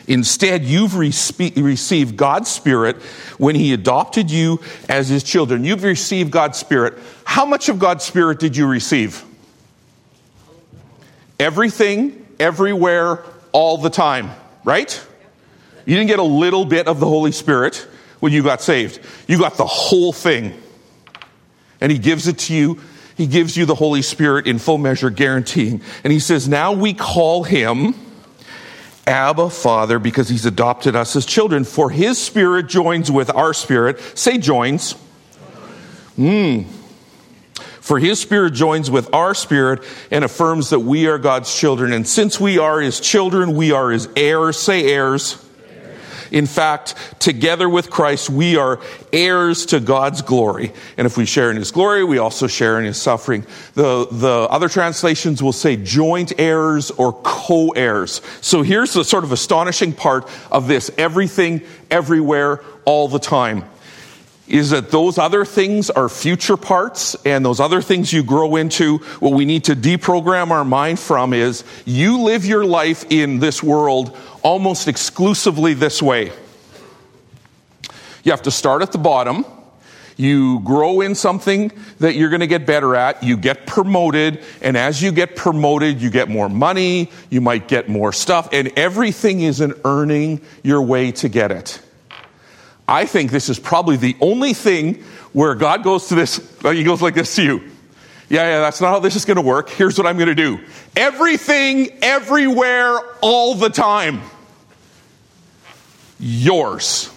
Instead, 0.07 0.63
you've 0.63 0.95
received 0.95 2.15
God's 2.15 2.49
Spirit 2.49 2.97
when 3.37 3.55
He 3.55 3.73
adopted 3.73 4.29
you 4.29 4.61
as 4.87 5.09
His 5.09 5.23
children. 5.23 5.63
You've 5.63 5.83
received 5.83 6.31
God's 6.31 6.59
Spirit. 6.59 6.93
How 7.23 7.45
much 7.45 7.69
of 7.69 7.79
God's 7.79 8.03
Spirit 8.03 8.39
did 8.39 8.55
you 8.55 8.67
receive? 8.67 9.23
Everything, 11.39 12.25
everywhere, 12.39 13.23
all 13.51 13.77
the 13.77 13.89
time, 13.89 14.29
right? 14.63 15.05
You 15.85 15.95
didn't 15.95 16.07
get 16.07 16.19
a 16.19 16.23
little 16.23 16.65
bit 16.65 16.87
of 16.87 16.99
the 16.99 17.07
Holy 17.07 17.31
Spirit 17.31 17.87
when 18.19 18.31
you 18.31 18.43
got 18.43 18.61
saved. 18.61 18.99
You 19.27 19.39
got 19.39 19.57
the 19.57 19.65
whole 19.65 20.13
thing. 20.13 20.53
And 21.81 21.91
He 21.91 21.97
gives 21.97 22.27
it 22.27 22.37
to 22.39 22.53
you. 22.53 22.79
He 23.17 23.27
gives 23.27 23.57
you 23.57 23.65
the 23.65 23.75
Holy 23.75 24.01
Spirit 24.01 24.45
in 24.45 24.59
full 24.59 24.77
measure, 24.77 25.09
guaranteeing. 25.09 25.81
And 26.03 26.13
He 26.13 26.19
says, 26.19 26.47
now 26.47 26.73
we 26.73 26.93
call 26.93 27.43
Him 27.43 27.95
Abba, 29.07 29.49
Father, 29.49 29.99
because 29.99 30.29
He's 30.29 30.45
adopted 30.45 30.95
us 30.95 31.15
as 31.15 31.25
children. 31.25 31.63
For 31.63 31.89
His 31.89 32.21
Spirit 32.21 32.67
joins 32.67 33.11
with 33.11 33.29
our 33.29 33.53
spirit. 33.53 33.99
Say 34.17 34.37
joins. 34.37 34.93
Hmm. 36.15 36.63
For 37.81 37.99
His 37.99 38.19
Spirit 38.19 38.53
joins 38.53 38.89
with 38.89 39.13
our 39.13 39.35
spirit 39.35 39.83
and 40.09 40.23
affirms 40.23 40.71
that 40.71 40.79
we 40.79 41.07
are 41.07 41.19
God's 41.19 41.53
children. 41.55 41.93
And 41.93 42.07
since 42.07 42.39
we 42.39 42.57
are 42.57 42.79
His 42.79 42.99
children, 42.99 43.55
we 43.55 43.71
are 43.71 43.91
His 43.91 44.09
heirs. 44.15 44.57
Say 44.57 44.91
heirs. 44.91 45.44
In 46.31 46.45
fact, 46.45 46.95
together 47.19 47.67
with 47.69 47.89
Christ, 47.89 48.29
we 48.29 48.57
are 48.57 48.79
heirs 49.13 49.65
to 49.67 49.79
God's 49.79 50.21
glory. 50.21 50.71
And 50.97 51.05
if 51.05 51.17
we 51.17 51.25
share 51.25 51.51
in 51.51 51.57
his 51.57 51.71
glory, 51.71 52.03
we 52.03 52.17
also 52.17 52.47
share 52.47 52.79
in 52.79 52.85
his 52.85 53.01
suffering. 53.01 53.45
The, 53.73 54.07
the 54.11 54.47
other 54.49 54.69
translations 54.69 55.41
will 55.41 55.53
say 55.53 55.75
joint 55.75 56.33
heirs 56.37 56.91
or 56.91 57.13
co 57.13 57.69
heirs. 57.69 58.21
So 58.41 58.61
here's 58.61 58.93
the 58.93 59.03
sort 59.03 59.23
of 59.23 59.31
astonishing 59.31 59.93
part 59.93 60.29
of 60.51 60.67
this 60.67 60.91
everything, 60.97 61.61
everywhere, 61.89 62.63
all 62.85 63.07
the 63.07 63.19
time 63.19 63.65
is 64.47 64.69
that 64.69 64.91
those 64.91 65.17
other 65.17 65.43
things 65.43 65.89
are 65.89 66.07
future 66.07 66.57
parts 66.57 67.15
and 67.25 67.43
those 67.43 67.59
other 67.59 67.81
things 67.81 68.13
you 68.13 68.23
grow 68.23 68.55
into, 68.55 68.99
what 69.19 69.33
we 69.33 69.45
need 69.45 69.63
to 69.65 69.75
deprogram 69.75 70.51
our 70.51 70.65
mind 70.65 70.99
from 70.99 71.33
is 71.33 71.63
you 71.85 72.21
live 72.21 72.45
your 72.45 72.65
life 72.65 73.05
in 73.09 73.39
this 73.39 73.63
world 73.63 74.15
almost 74.43 74.87
exclusively 74.87 75.73
this 75.73 76.01
way. 76.01 76.31
You 78.23 78.31
have 78.31 78.43
to 78.43 78.51
start 78.51 78.81
at 78.81 78.91
the 78.91 78.97
bottom. 78.97 79.45
You 80.17 80.61
grow 80.61 81.01
in 81.01 81.13
something 81.13 81.71
that 81.99 82.15
you're 82.15 82.29
going 82.29 82.39
to 82.39 82.47
get 82.47 82.65
better 82.65 82.95
at. 82.95 83.21
You 83.21 83.37
get 83.37 83.67
promoted. 83.67 84.43
And 84.61 84.77
as 84.77 85.01
you 85.01 85.11
get 85.11 85.35
promoted, 85.35 86.01
you 86.01 86.09
get 86.09 86.29
more 86.29 86.47
money. 86.47 87.11
You 87.29 87.41
might 87.41 87.67
get 87.67 87.89
more 87.89 88.13
stuff. 88.13 88.49
And 88.51 88.71
everything 88.77 89.41
is 89.41 89.59
an 89.59 89.73
earning 89.83 90.41
your 90.63 90.81
way 90.81 91.11
to 91.13 91.29
get 91.29 91.51
it. 91.51 91.81
I 92.87 93.05
think 93.05 93.31
this 93.31 93.49
is 93.49 93.59
probably 93.59 93.97
the 93.97 94.15
only 94.21 94.53
thing 94.53 95.03
where 95.33 95.55
God 95.55 95.83
goes 95.83 96.07
to 96.07 96.15
this, 96.15 96.39
uh, 96.63 96.71
he 96.71 96.83
goes 96.83 97.01
like 97.01 97.15
this 97.15 97.35
to 97.35 97.43
you. 97.43 97.59
Yeah, 98.29 98.43
yeah, 98.43 98.59
that's 98.59 98.81
not 98.81 98.89
how 98.89 98.99
this 98.99 99.15
is 99.15 99.25
going 99.25 99.37
to 99.37 99.43
work. 99.43 99.69
Here's 99.69 99.97
what 99.97 100.07
I'm 100.07 100.17
going 100.17 100.29
to 100.29 100.35
do 100.35 100.59
everything, 100.95 101.91
everywhere, 102.01 102.99
all 103.21 103.55
the 103.55 103.69
time. 103.69 104.21
Yours. 106.19 107.11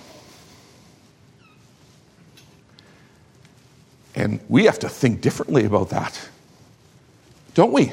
And 4.15 4.41
we 4.49 4.65
have 4.65 4.81
to 4.81 4.89
think 4.89 5.21
differently 5.21 5.65
about 5.65 5.91
that, 5.91 6.29
don't 7.55 7.73
we? 7.73 7.93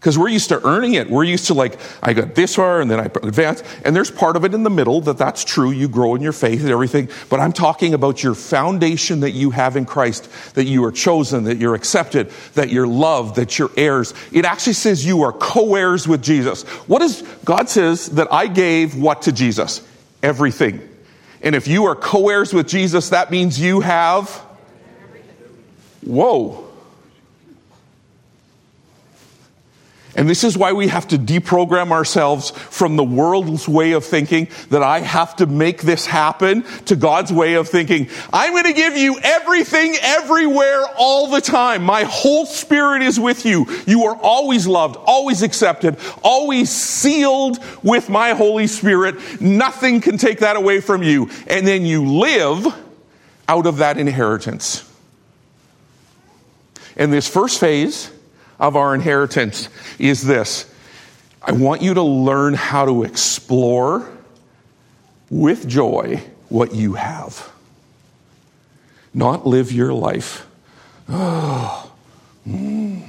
Because 0.00 0.16
we're 0.16 0.30
used 0.30 0.48
to 0.48 0.66
earning 0.66 0.94
it. 0.94 1.10
We're 1.10 1.24
used 1.24 1.48
to 1.48 1.54
like, 1.54 1.78
I 2.02 2.14
got 2.14 2.34
this 2.34 2.54
far 2.54 2.80
and 2.80 2.90
then 2.90 2.98
I 2.98 3.04
advance. 3.04 3.62
And 3.84 3.94
there's 3.94 4.10
part 4.10 4.34
of 4.34 4.46
it 4.46 4.54
in 4.54 4.62
the 4.62 4.70
middle 4.70 5.02
that 5.02 5.18
that's 5.18 5.44
true. 5.44 5.70
You 5.70 5.88
grow 5.88 6.14
in 6.14 6.22
your 6.22 6.32
faith 6.32 6.62
and 6.62 6.70
everything. 6.70 7.10
But 7.28 7.38
I'm 7.38 7.52
talking 7.52 7.92
about 7.92 8.22
your 8.22 8.34
foundation 8.34 9.20
that 9.20 9.32
you 9.32 9.50
have 9.50 9.76
in 9.76 9.84
Christ, 9.84 10.54
that 10.54 10.64
you 10.64 10.82
are 10.84 10.90
chosen, 10.90 11.44
that 11.44 11.58
you're 11.58 11.74
accepted, 11.74 12.30
that 12.54 12.70
you're 12.70 12.86
loved, 12.86 13.36
that 13.36 13.58
you're 13.58 13.70
heirs. 13.76 14.14
It 14.32 14.46
actually 14.46 14.72
says 14.72 15.04
you 15.04 15.20
are 15.20 15.32
co-heirs 15.32 16.08
with 16.08 16.22
Jesus. 16.22 16.62
What 16.88 17.02
is, 17.02 17.20
God 17.44 17.68
says 17.68 18.08
that 18.12 18.32
I 18.32 18.46
gave 18.46 18.96
what 18.96 19.20
to 19.22 19.32
Jesus? 19.32 19.86
Everything. 20.22 20.80
And 21.42 21.54
if 21.54 21.68
you 21.68 21.84
are 21.84 21.94
co-heirs 21.94 22.54
with 22.54 22.68
Jesus, 22.68 23.10
that 23.10 23.30
means 23.30 23.60
you 23.60 23.80
have, 23.80 24.30
whoa. 26.02 26.69
And 30.16 30.28
this 30.28 30.42
is 30.42 30.58
why 30.58 30.72
we 30.72 30.88
have 30.88 31.08
to 31.08 31.18
deprogram 31.18 31.92
ourselves 31.92 32.50
from 32.50 32.96
the 32.96 33.04
world's 33.04 33.68
way 33.68 33.92
of 33.92 34.04
thinking 34.04 34.48
that 34.70 34.82
I 34.82 35.00
have 35.00 35.36
to 35.36 35.46
make 35.46 35.82
this 35.82 36.04
happen 36.04 36.64
to 36.86 36.96
God's 36.96 37.32
way 37.32 37.54
of 37.54 37.68
thinking. 37.68 38.08
I'm 38.32 38.52
going 38.52 38.64
to 38.64 38.72
give 38.72 38.96
you 38.96 39.20
everything 39.22 39.94
everywhere 40.02 40.84
all 40.96 41.28
the 41.28 41.40
time. 41.40 41.84
My 41.84 42.04
whole 42.04 42.44
spirit 42.44 43.02
is 43.02 43.20
with 43.20 43.46
you. 43.46 43.66
You 43.86 44.06
are 44.06 44.16
always 44.16 44.66
loved, 44.66 44.96
always 44.96 45.42
accepted, 45.42 45.96
always 46.22 46.70
sealed 46.70 47.58
with 47.82 48.08
my 48.08 48.30
Holy 48.32 48.66
Spirit. 48.66 49.40
Nothing 49.40 50.00
can 50.00 50.18
take 50.18 50.40
that 50.40 50.56
away 50.56 50.80
from 50.80 51.04
you. 51.04 51.30
And 51.46 51.66
then 51.66 51.86
you 51.86 52.04
live 52.18 52.66
out 53.48 53.66
of 53.66 53.78
that 53.78 53.96
inheritance. 53.96 54.88
And 56.96 57.12
this 57.12 57.28
first 57.28 57.60
phase, 57.60 58.10
of 58.60 58.76
our 58.76 58.94
inheritance 58.94 59.68
is 59.98 60.22
this 60.22 60.72
I 61.42 61.52
want 61.52 61.80
you 61.82 61.94
to 61.94 62.02
learn 62.02 62.54
how 62.54 62.84
to 62.84 63.02
explore 63.02 64.06
with 65.30 65.66
joy 65.66 66.22
what 66.50 66.74
you 66.74 66.94
have, 66.94 67.50
not 69.14 69.46
live 69.46 69.72
your 69.72 69.94
life. 69.94 70.46
Oh, 71.08 71.90
mm. 72.46 73.08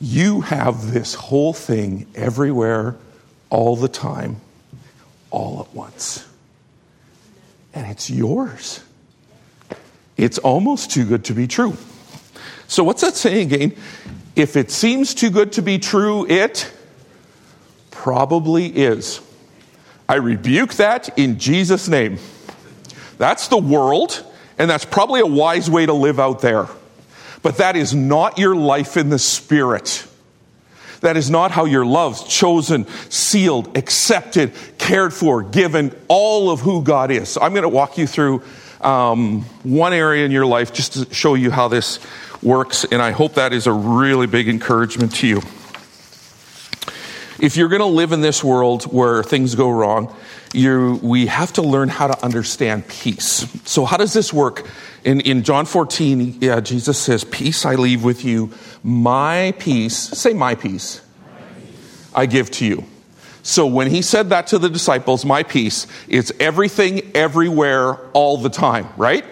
You 0.00 0.40
have 0.40 0.92
this 0.92 1.14
whole 1.14 1.52
thing 1.52 2.06
everywhere, 2.14 2.96
all 3.50 3.76
the 3.76 3.88
time, 3.88 4.40
all 5.30 5.60
at 5.60 5.74
once. 5.74 6.26
And 7.74 7.86
it's 7.90 8.08
yours. 8.08 8.82
It's 10.16 10.38
almost 10.38 10.90
too 10.90 11.04
good 11.04 11.26
to 11.26 11.34
be 11.34 11.46
true. 11.46 11.76
So, 12.70 12.84
what's 12.84 13.00
that 13.00 13.16
saying 13.16 13.52
again? 13.52 13.74
If 14.36 14.56
it 14.56 14.70
seems 14.70 15.12
too 15.12 15.30
good 15.30 15.54
to 15.54 15.62
be 15.62 15.80
true, 15.80 16.24
it 16.28 16.72
probably 17.90 18.66
is. 18.66 19.20
I 20.08 20.14
rebuke 20.14 20.74
that 20.74 21.18
in 21.18 21.40
Jesus' 21.40 21.88
name. 21.88 22.18
That's 23.18 23.48
the 23.48 23.58
world, 23.58 24.24
and 24.56 24.70
that's 24.70 24.84
probably 24.84 25.20
a 25.20 25.26
wise 25.26 25.68
way 25.68 25.84
to 25.84 25.92
live 25.92 26.20
out 26.20 26.42
there. 26.42 26.68
But 27.42 27.56
that 27.56 27.74
is 27.74 27.92
not 27.92 28.38
your 28.38 28.54
life 28.54 28.96
in 28.96 29.08
the 29.08 29.18
Spirit. 29.18 30.06
That 31.00 31.16
is 31.16 31.28
not 31.28 31.50
how 31.50 31.64
you're 31.64 31.84
loved, 31.84 32.28
chosen, 32.30 32.86
sealed, 33.08 33.76
accepted, 33.76 34.52
cared 34.78 35.12
for, 35.12 35.42
given, 35.42 35.92
all 36.06 36.50
of 36.50 36.60
who 36.60 36.84
God 36.84 37.10
is. 37.10 37.30
So 37.30 37.40
I'm 37.40 37.50
going 37.50 37.64
to 37.64 37.68
walk 37.68 37.98
you 37.98 38.06
through 38.06 38.44
um, 38.80 39.42
one 39.62 39.92
area 39.92 40.24
in 40.24 40.30
your 40.30 40.46
life 40.46 40.72
just 40.72 40.92
to 40.94 41.14
show 41.14 41.34
you 41.34 41.50
how 41.50 41.68
this 41.68 41.98
works, 42.42 42.84
and 42.84 43.02
I 43.02 43.10
hope 43.10 43.34
that 43.34 43.52
is 43.52 43.66
a 43.66 43.72
really 43.72 44.26
big 44.26 44.48
encouragement 44.48 45.14
to 45.16 45.26
you. 45.26 45.42
If 47.38 47.56
you're 47.56 47.68
going 47.68 47.80
to 47.80 47.86
live 47.86 48.12
in 48.12 48.20
this 48.20 48.44
world 48.44 48.84
where 48.84 49.22
things 49.22 49.54
go 49.54 49.70
wrong, 49.70 50.14
we 50.52 51.26
have 51.26 51.52
to 51.54 51.62
learn 51.62 51.88
how 51.88 52.08
to 52.08 52.24
understand 52.24 52.86
peace. 52.88 53.46
So, 53.64 53.84
how 53.84 53.96
does 53.96 54.12
this 54.12 54.32
work? 54.32 54.68
In, 55.04 55.20
in 55.20 55.42
John 55.42 55.64
14, 55.64 56.38
yeah, 56.40 56.60
Jesus 56.60 56.98
says, 56.98 57.24
Peace 57.24 57.64
I 57.64 57.76
leave 57.76 58.04
with 58.04 58.24
you, 58.24 58.52
my 58.82 59.54
peace, 59.58 59.96
say 59.96 60.34
my 60.34 60.54
peace, 60.54 61.00
I 62.14 62.26
give 62.26 62.50
to 62.52 62.66
you. 62.66 62.84
So 63.42 63.66
when 63.66 63.88
he 63.88 64.02
said 64.02 64.30
that 64.30 64.48
to 64.48 64.58
the 64.58 64.68
disciples, 64.68 65.24
my 65.24 65.42
peace, 65.42 65.86
it's 66.08 66.32
everything, 66.38 67.10
everywhere, 67.14 67.96
all 68.12 68.36
the 68.36 68.50
time, 68.50 68.88
right? 68.96 69.24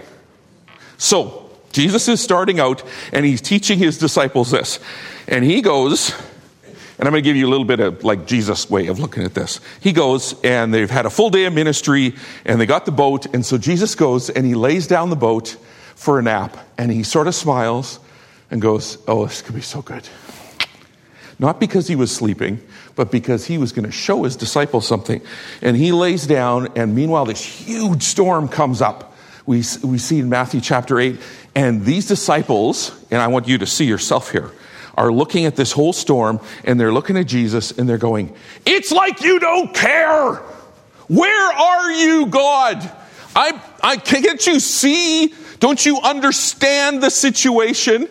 So 0.96 1.50
Jesus 1.72 2.08
is 2.08 2.20
starting 2.20 2.58
out 2.58 2.82
and 3.12 3.24
he's 3.24 3.40
teaching 3.40 3.78
his 3.78 3.98
disciples 3.98 4.50
this. 4.50 4.80
And 5.26 5.44
he 5.44 5.60
goes, 5.60 6.14
and 6.98 7.06
I'm 7.06 7.12
going 7.12 7.22
to 7.22 7.28
give 7.28 7.36
you 7.36 7.46
a 7.46 7.50
little 7.50 7.64
bit 7.64 7.80
of 7.80 8.02
like 8.02 8.26
Jesus' 8.26 8.68
way 8.68 8.88
of 8.88 8.98
looking 8.98 9.22
at 9.22 9.34
this. 9.34 9.60
He 9.80 9.92
goes 9.92 10.34
and 10.42 10.74
they've 10.74 10.90
had 10.90 11.06
a 11.06 11.10
full 11.10 11.30
day 11.30 11.44
of 11.44 11.52
ministry 11.52 12.14
and 12.44 12.60
they 12.60 12.66
got 12.66 12.86
the 12.86 12.92
boat. 12.92 13.26
And 13.34 13.46
so 13.46 13.56
Jesus 13.58 13.94
goes 13.94 14.30
and 14.30 14.44
he 14.44 14.54
lays 14.54 14.86
down 14.86 15.10
the 15.10 15.16
boat 15.16 15.56
for 15.94 16.18
a 16.18 16.22
nap 16.22 16.56
and 16.76 16.90
he 16.90 17.02
sort 17.04 17.28
of 17.28 17.34
smiles 17.34 18.00
and 18.50 18.60
goes, 18.60 18.98
Oh, 19.06 19.26
this 19.26 19.42
could 19.42 19.54
be 19.54 19.60
so 19.60 19.82
good. 19.82 20.08
Not 21.38 21.60
because 21.60 21.86
he 21.86 21.94
was 21.94 22.14
sleeping, 22.14 22.60
but 22.98 23.12
because 23.12 23.46
he 23.46 23.58
was 23.58 23.70
going 23.70 23.86
to 23.86 23.92
show 23.92 24.24
his 24.24 24.34
disciples 24.34 24.84
something. 24.84 25.22
And 25.62 25.76
he 25.76 25.92
lays 25.92 26.26
down, 26.26 26.66
and 26.74 26.96
meanwhile, 26.96 27.26
this 27.26 27.40
huge 27.40 28.02
storm 28.02 28.48
comes 28.48 28.82
up. 28.82 29.14
We, 29.46 29.62
we 29.84 29.98
see 29.98 30.18
in 30.18 30.28
Matthew 30.28 30.60
chapter 30.60 30.98
8, 30.98 31.16
and 31.54 31.84
these 31.84 32.06
disciples, 32.06 32.92
and 33.12 33.22
I 33.22 33.28
want 33.28 33.46
you 33.46 33.58
to 33.58 33.66
see 33.66 33.84
yourself 33.84 34.32
here, 34.32 34.50
are 34.96 35.12
looking 35.12 35.44
at 35.44 35.54
this 35.54 35.70
whole 35.70 35.92
storm 35.92 36.40
and 36.64 36.78
they're 36.78 36.92
looking 36.92 37.16
at 37.16 37.28
Jesus 37.28 37.70
and 37.70 37.88
they're 37.88 37.98
going, 37.98 38.34
It's 38.66 38.90
like 38.90 39.22
you 39.22 39.38
don't 39.38 39.72
care. 39.72 40.34
Where 41.06 41.52
are 41.52 41.92
you, 41.92 42.26
God? 42.26 42.78
I, 43.36 43.62
I 43.80 43.96
can't 43.96 44.44
you 44.44 44.58
see? 44.58 45.32
Don't 45.60 45.86
you 45.86 46.00
understand 46.00 47.00
the 47.00 47.10
situation? 47.10 48.08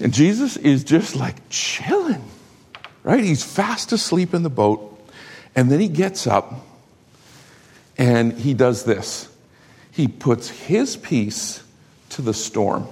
And 0.00 0.14
Jesus 0.14 0.56
is 0.56 0.82
just 0.82 1.14
like 1.14 1.36
chilling, 1.50 2.24
right? 3.02 3.22
He's 3.22 3.44
fast 3.44 3.92
asleep 3.92 4.34
in 4.34 4.42
the 4.42 4.50
boat. 4.50 4.86
And 5.54 5.70
then 5.70 5.80
he 5.80 5.88
gets 5.88 6.26
up 6.26 6.54
and 7.98 8.32
he 8.32 8.54
does 8.54 8.84
this 8.84 9.30
he 9.92 10.08
puts 10.08 10.48
his 10.48 10.96
peace 10.96 11.62
to 12.10 12.22
the 12.22 12.32
storm. 12.32 12.86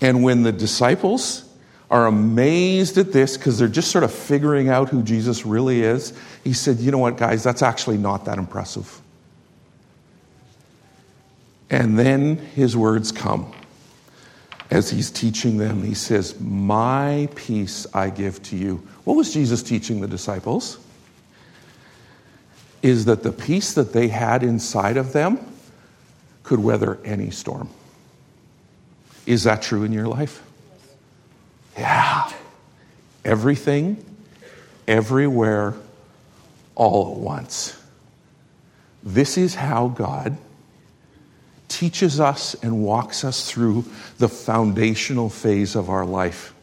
And 0.00 0.22
when 0.22 0.42
the 0.42 0.52
disciples 0.52 1.48
are 1.90 2.06
amazed 2.06 2.98
at 2.98 3.12
this 3.12 3.36
because 3.38 3.58
they're 3.58 3.68
just 3.68 3.90
sort 3.90 4.04
of 4.04 4.12
figuring 4.12 4.68
out 4.68 4.88
who 4.88 5.02
Jesus 5.02 5.46
really 5.46 5.82
is, 5.82 6.12
he 6.42 6.52
said, 6.52 6.78
You 6.78 6.90
know 6.90 6.98
what, 6.98 7.16
guys, 7.16 7.42
that's 7.42 7.62
actually 7.62 7.96
not 7.96 8.26
that 8.26 8.38
impressive. 8.38 9.00
And 11.70 11.98
then 11.98 12.36
his 12.36 12.76
words 12.76 13.10
come 13.10 13.52
as 14.70 14.90
he's 14.90 15.10
teaching 15.10 15.58
them. 15.58 15.82
He 15.82 15.94
says, 15.94 16.38
My 16.40 17.28
peace 17.34 17.86
I 17.94 18.10
give 18.10 18.42
to 18.44 18.56
you. 18.56 18.86
What 19.04 19.14
was 19.14 19.32
Jesus 19.32 19.62
teaching 19.62 20.00
the 20.00 20.08
disciples? 20.08 20.78
is 22.84 23.06
that 23.06 23.22
the 23.22 23.32
peace 23.32 23.72
that 23.72 23.94
they 23.94 24.08
had 24.08 24.42
inside 24.42 24.98
of 24.98 25.14
them 25.14 25.38
could 26.42 26.60
weather 26.60 26.98
any 27.02 27.30
storm. 27.30 27.66
Is 29.24 29.44
that 29.44 29.62
true 29.62 29.84
in 29.84 29.92
your 29.92 30.06
life? 30.06 30.42
Yeah. 31.78 32.30
Everything, 33.24 34.04
everywhere, 34.86 35.72
all 36.74 37.12
at 37.12 37.18
once. 37.18 37.74
This 39.02 39.38
is 39.38 39.54
how 39.54 39.88
God 39.88 40.36
teaches 41.74 42.20
us 42.20 42.54
and 42.62 42.84
walks 42.84 43.24
us 43.24 43.50
through 43.50 43.84
the 44.18 44.28
foundational 44.28 45.28
phase 45.28 45.74
of 45.74 45.90
our 45.90 46.06
life. 46.06 46.54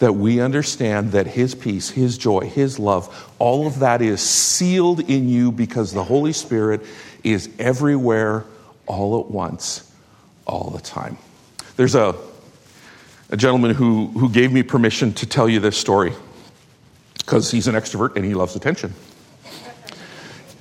That 0.00 0.14
we 0.14 0.40
understand 0.40 1.12
that 1.12 1.26
His 1.26 1.54
peace, 1.54 1.88
His 1.90 2.18
joy, 2.18 2.40
His 2.40 2.78
love, 2.78 3.32
all 3.38 3.66
of 3.66 3.78
that 3.78 4.02
is 4.02 4.20
sealed 4.20 5.00
in 5.00 5.28
you 5.28 5.50
because 5.50 5.92
the 5.92 6.04
Holy 6.04 6.32
Spirit 6.32 6.82
is 7.24 7.48
everywhere, 7.58 8.44
all 8.86 9.20
at 9.20 9.30
once, 9.30 9.90
all 10.46 10.70
the 10.70 10.80
time. 10.80 11.16
There's 11.76 11.94
a, 11.94 12.14
a 13.30 13.36
gentleman 13.36 13.74
who, 13.74 14.08
who 14.08 14.28
gave 14.28 14.52
me 14.52 14.62
permission 14.62 15.14
to 15.14 15.26
tell 15.26 15.48
you 15.48 15.60
this 15.60 15.76
story 15.76 16.12
because 17.18 17.50
he's 17.50 17.66
an 17.66 17.74
extrovert 17.74 18.16
and 18.16 18.24
he 18.24 18.34
loves 18.34 18.56
attention. 18.56 18.92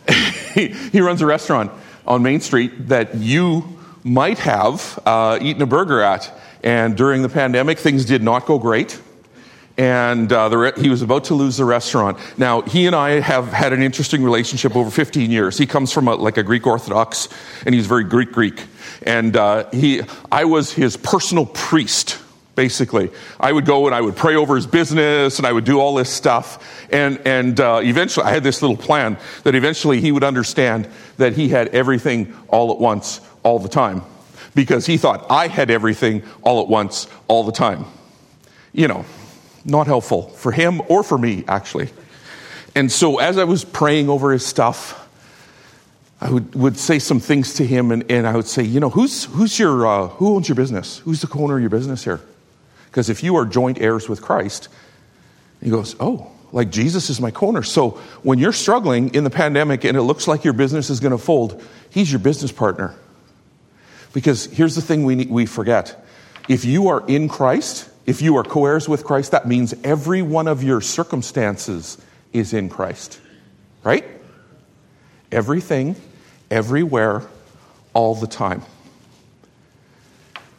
he, 0.53 0.67
he 0.67 1.01
runs 1.01 1.21
a 1.21 1.25
restaurant 1.25 1.71
on 2.05 2.23
Main 2.23 2.39
Street 2.39 2.87
that 2.87 3.15
you 3.15 3.78
might 4.03 4.39
have 4.39 4.99
uh, 5.05 5.39
eaten 5.41 5.61
a 5.61 5.65
burger 5.65 6.01
at. 6.01 6.31
And 6.63 6.95
during 6.97 7.21
the 7.21 7.29
pandemic, 7.29 7.79
things 7.79 8.05
did 8.05 8.21
not 8.21 8.45
go 8.45 8.59
great. 8.59 8.99
And 9.77 10.33
uh, 10.33 10.49
re- 10.51 10.73
he 10.75 10.89
was 10.89 11.01
about 11.01 11.25
to 11.25 11.35
lose 11.35 11.55
the 11.55 11.63
restaurant. 11.63 12.17
Now, 12.37 12.61
he 12.61 12.85
and 12.85 12.95
I 12.95 13.21
have 13.21 13.47
had 13.53 13.71
an 13.71 13.81
interesting 13.81 14.23
relationship 14.23 14.75
over 14.75 14.91
15 14.91 15.31
years. 15.31 15.57
He 15.57 15.65
comes 15.65 15.93
from 15.93 16.09
a, 16.09 16.15
like 16.15 16.35
a 16.35 16.43
Greek 16.43 16.67
Orthodox, 16.67 17.29
and 17.65 17.73
he's 17.73 17.87
very 17.87 18.03
Greek 18.03 18.33
Greek. 18.33 18.65
And 19.03 19.37
uh, 19.37 19.69
he, 19.71 20.01
I 20.31 20.43
was 20.45 20.73
his 20.73 20.97
personal 20.97 21.45
priest 21.45 22.19
basically. 22.59 23.09
I 23.39 23.53
would 23.53 23.65
go 23.65 23.85
and 23.85 23.95
I 23.95 24.01
would 24.01 24.17
pray 24.17 24.35
over 24.35 24.57
his 24.57 24.67
business 24.67 25.37
and 25.37 25.47
I 25.47 25.53
would 25.53 25.63
do 25.63 25.79
all 25.79 25.95
this 25.95 26.09
stuff. 26.09 26.85
And, 26.91 27.17
and 27.25 27.57
uh, 27.57 27.79
eventually, 27.81 28.25
I 28.25 28.31
had 28.31 28.43
this 28.43 28.61
little 28.61 28.75
plan 28.75 29.17
that 29.43 29.55
eventually 29.55 30.01
he 30.01 30.11
would 30.11 30.25
understand 30.25 30.89
that 31.15 31.31
he 31.31 31.47
had 31.47 31.69
everything 31.69 32.35
all 32.49 32.73
at 32.73 32.77
once, 32.77 33.21
all 33.43 33.59
the 33.59 33.69
time. 33.69 34.03
Because 34.55 34.85
he 34.85 34.97
thought 34.97 35.27
I 35.29 35.47
had 35.47 35.69
everything 35.69 36.23
all 36.41 36.61
at 36.61 36.67
once, 36.67 37.07
all 37.27 37.43
the 37.43 37.51
time. 37.51 37.85
You 38.73 38.87
know, 38.87 39.05
not 39.65 39.87
helpful 39.87 40.29
for 40.29 40.51
him 40.51 40.81
or 40.87 41.03
for 41.03 41.17
me, 41.17 41.43
actually. 41.47 41.89
And 42.75 42.91
so 42.91 43.19
as 43.19 43.37
I 43.37 43.43
was 43.43 43.63
praying 43.63 44.09
over 44.09 44.31
his 44.31 44.45
stuff, 44.45 44.95
I 46.21 46.29
would, 46.29 46.53
would 46.55 46.77
say 46.77 46.99
some 46.99 47.19
things 47.19 47.55
to 47.55 47.65
him 47.65 47.91
and, 47.91 48.09
and 48.11 48.27
I 48.27 48.35
would 48.35 48.47
say, 48.47 48.63
you 48.63 48.79
know, 48.79 48.89
who's, 48.89 49.25
who's 49.25 49.57
your, 49.57 49.87
uh, 49.87 50.07
who 50.07 50.35
owns 50.35 50.49
your 50.49 50.55
business? 50.55 50.97
Who's 50.99 51.21
the 51.21 51.27
co-owner 51.27 51.55
of 51.55 51.61
your 51.61 51.69
business 51.69 52.03
here? 52.03 52.19
Because 52.89 53.09
if 53.09 53.23
you 53.23 53.35
are 53.37 53.45
joint 53.45 53.79
heirs 53.79 54.09
with 54.09 54.21
Christ, 54.21 54.67
he 55.61 55.69
goes, 55.69 55.95
Oh, 55.99 56.31
like 56.51 56.71
Jesus 56.71 57.09
is 57.09 57.21
my 57.21 57.31
corner. 57.31 57.63
So 57.63 57.91
when 58.23 58.39
you're 58.39 58.53
struggling 58.53 59.13
in 59.13 59.23
the 59.23 59.29
pandemic 59.29 59.83
and 59.83 59.95
it 59.95 60.01
looks 60.01 60.27
like 60.27 60.43
your 60.43 60.53
business 60.53 60.89
is 60.89 60.99
going 60.99 61.11
to 61.11 61.17
fold, 61.17 61.63
he's 61.89 62.11
your 62.11 62.19
business 62.19 62.51
partner. 62.51 62.95
Because 64.13 64.45
here's 64.45 64.75
the 64.75 64.81
thing 64.81 65.03
we, 65.03 65.15
need, 65.15 65.29
we 65.29 65.45
forget 65.45 66.05
if 66.47 66.65
you 66.65 66.87
are 66.87 67.05
in 67.07 67.29
Christ, 67.29 67.89
if 68.05 68.21
you 68.21 68.37
are 68.37 68.43
co 68.43 68.65
heirs 68.65 68.89
with 68.89 69.03
Christ, 69.03 69.31
that 69.31 69.47
means 69.47 69.73
every 69.83 70.21
one 70.21 70.47
of 70.47 70.63
your 70.63 70.81
circumstances 70.81 71.97
is 72.33 72.53
in 72.53 72.69
Christ. 72.69 73.19
Right? 73.83 74.05
Everything, 75.31 75.95
everywhere, 76.49 77.23
all 77.93 78.15
the 78.15 78.27
time. 78.27 78.63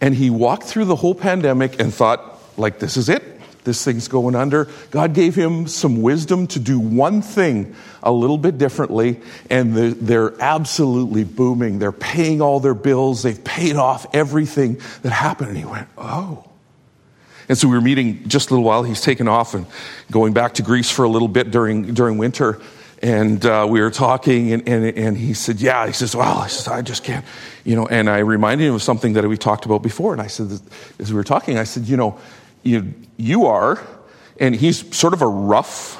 And 0.01 0.15
he 0.15 0.31
walked 0.31 0.65
through 0.65 0.87
the 0.87 0.97
whole 0.97 1.15
pandemic 1.15 1.81
and 1.81 1.93
thought, 1.93 2.41
like, 2.57 2.79
this 2.79 2.97
is 2.97 3.09
it. 3.09 3.40
This 3.65 3.85
thing's 3.85 4.09
going 4.09 4.35
under. 4.35 4.69
God 4.91 5.15
gave 5.15 5.35
him 5.35 5.67
some 5.67 6.03
wisdom 6.03 6.47
to 6.49 6.59
do 6.59 6.81
one 6.81 7.21
thing 7.23 7.75
a 8.03 8.11
little 8.11 8.39
bit 8.39 8.57
differently, 8.59 9.21
and 9.51 9.75
they're, 9.75 10.31
absolutely 10.41 11.25
booming. 11.25 11.79
They're 11.79 11.93
paying 11.93 12.41
all 12.41 12.61
their 12.61 12.75
bills. 12.75 13.23
They've 13.23 13.43
paid 13.43 13.77
off 13.77 14.07
everything 14.15 14.81
that 15.03 15.11
happened. 15.11 15.51
And 15.51 15.59
he 15.59 15.65
went, 15.65 15.89
oh. 15.99 16.45
And 17.49 17.59
so 17.59 17.69
we 17.69 17.75
were 17.75 17.81
meeting 17.81 18.29
just 18.29 18.51
a 18.51 18.55
little 18.55 18.65
while. 18.65 18.85
He's 18.85 19.01
taken 19.01 19.29
off 19.29 19.55
and 19.55 19.67
going 20.11 20.33
back 20.33 20.55
to 20.55 20.63
Greece 20.63 20.91
for 20.91 21.05
a 21.05 21.09
little 21.09 21.29
bit 21.29 21.51
during, 21.51 21.95
during 21.95 22.17
winter. 22.17 22.61
And 23.03 23.45
uh, 23.45 23.67
we 23.69 23.81
were 23.81 23.91
talking, 23.91 24.53
and, 24.53 24.69
and, 24.69 24.85
and 24.97 25.17
he 25.17 25.35
said, 25.35 25.61
Yeah. 25.61 25.87
He 25.87 25.93
says, 25.93 26.15
Well, 26.15 26.39
I, 26.39 26.49
says, 26.49 26.69
I 26.69 26.83
just 26.83 27.03
can't, 27.03 27.25
you 27.65 27.75
know. 27.75 27.87
And 27.87 28.11
I 28.11 28.19
reminded 28.19 28.67
him 28.67 28.75
of 28.75 28.83
something 28.83 29.15
that 29.15 29.27
we 29.27 29.39
talked 29.39 29.65
about 29.65 29.83
before. 29.83 30.13
And 30.13 30.21
I 30.21 30.27
said, 30.27 30.61
As 30.99 31.11
we 31.11 31.17
were 31.17 31.25
talking, 31.25 31.57
I 31.57 31.65
said, 31.65 31.85
You 31.85 31.97
know, 31.97 32.19
you, 32.63 32.95
you 33.17 33.47
are, 33.47 33.87
and 34.39 34.55
he's 34.55 34.95
sort 34.97 35.13
of 35.13 35.23
a 35.23 35.27
rough 35.27 35.97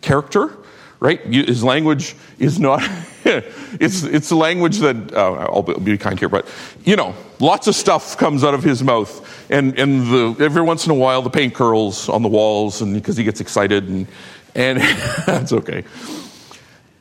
character, 0.00 0.56
right? 1.00 1.24
You, 1.26 1.44
his 1.44 1.64
language 1.64 2.14
is 2.38 2.58
not, 2.58 2.82
it's, 3.24 4.02
it's 4.02 4.30
a 4.30 4.36
language 4.36 4.78
that, 4.78 5.12
uh, 5.12 5.32
I'll 5.32 5.62
be 5.62 5.98
kind 5.98 6.18
here, 6.18 6.28
but, 6.28 6.46
you 6.84 6.96
know, 6.96 7.14
lots 7.40 7.66
of 7.66 7.74
stuff 7.74 8.16
comes 8.16 8.44
out 8.44 8.54
of 8.54 8.62
his 8.62 8.82
mouth. 8.82 9.50
And, 9.50 9.78
and 9.78 10.02
the, 10.02 10.44
every 10.44 10.62
once 10.62 10.86
in 10.86 10.92
a 10.92 10.94
while, 10.94 11.22
the 11.22 11.30
paint 11.30 11.54
curls 11.54 12.08
on 12.08 12.22
the 12.22 12.28
walls, 12.28 12.80
and 12.82 12.94
because 12.94 13.16
he 13.16 13.24
gets 13.24 13.40
excited, 13.40 13.88
and, 13.88 14.06
and 14.54 14.78
that's 15.26 15.52
okay. 15.52 15.84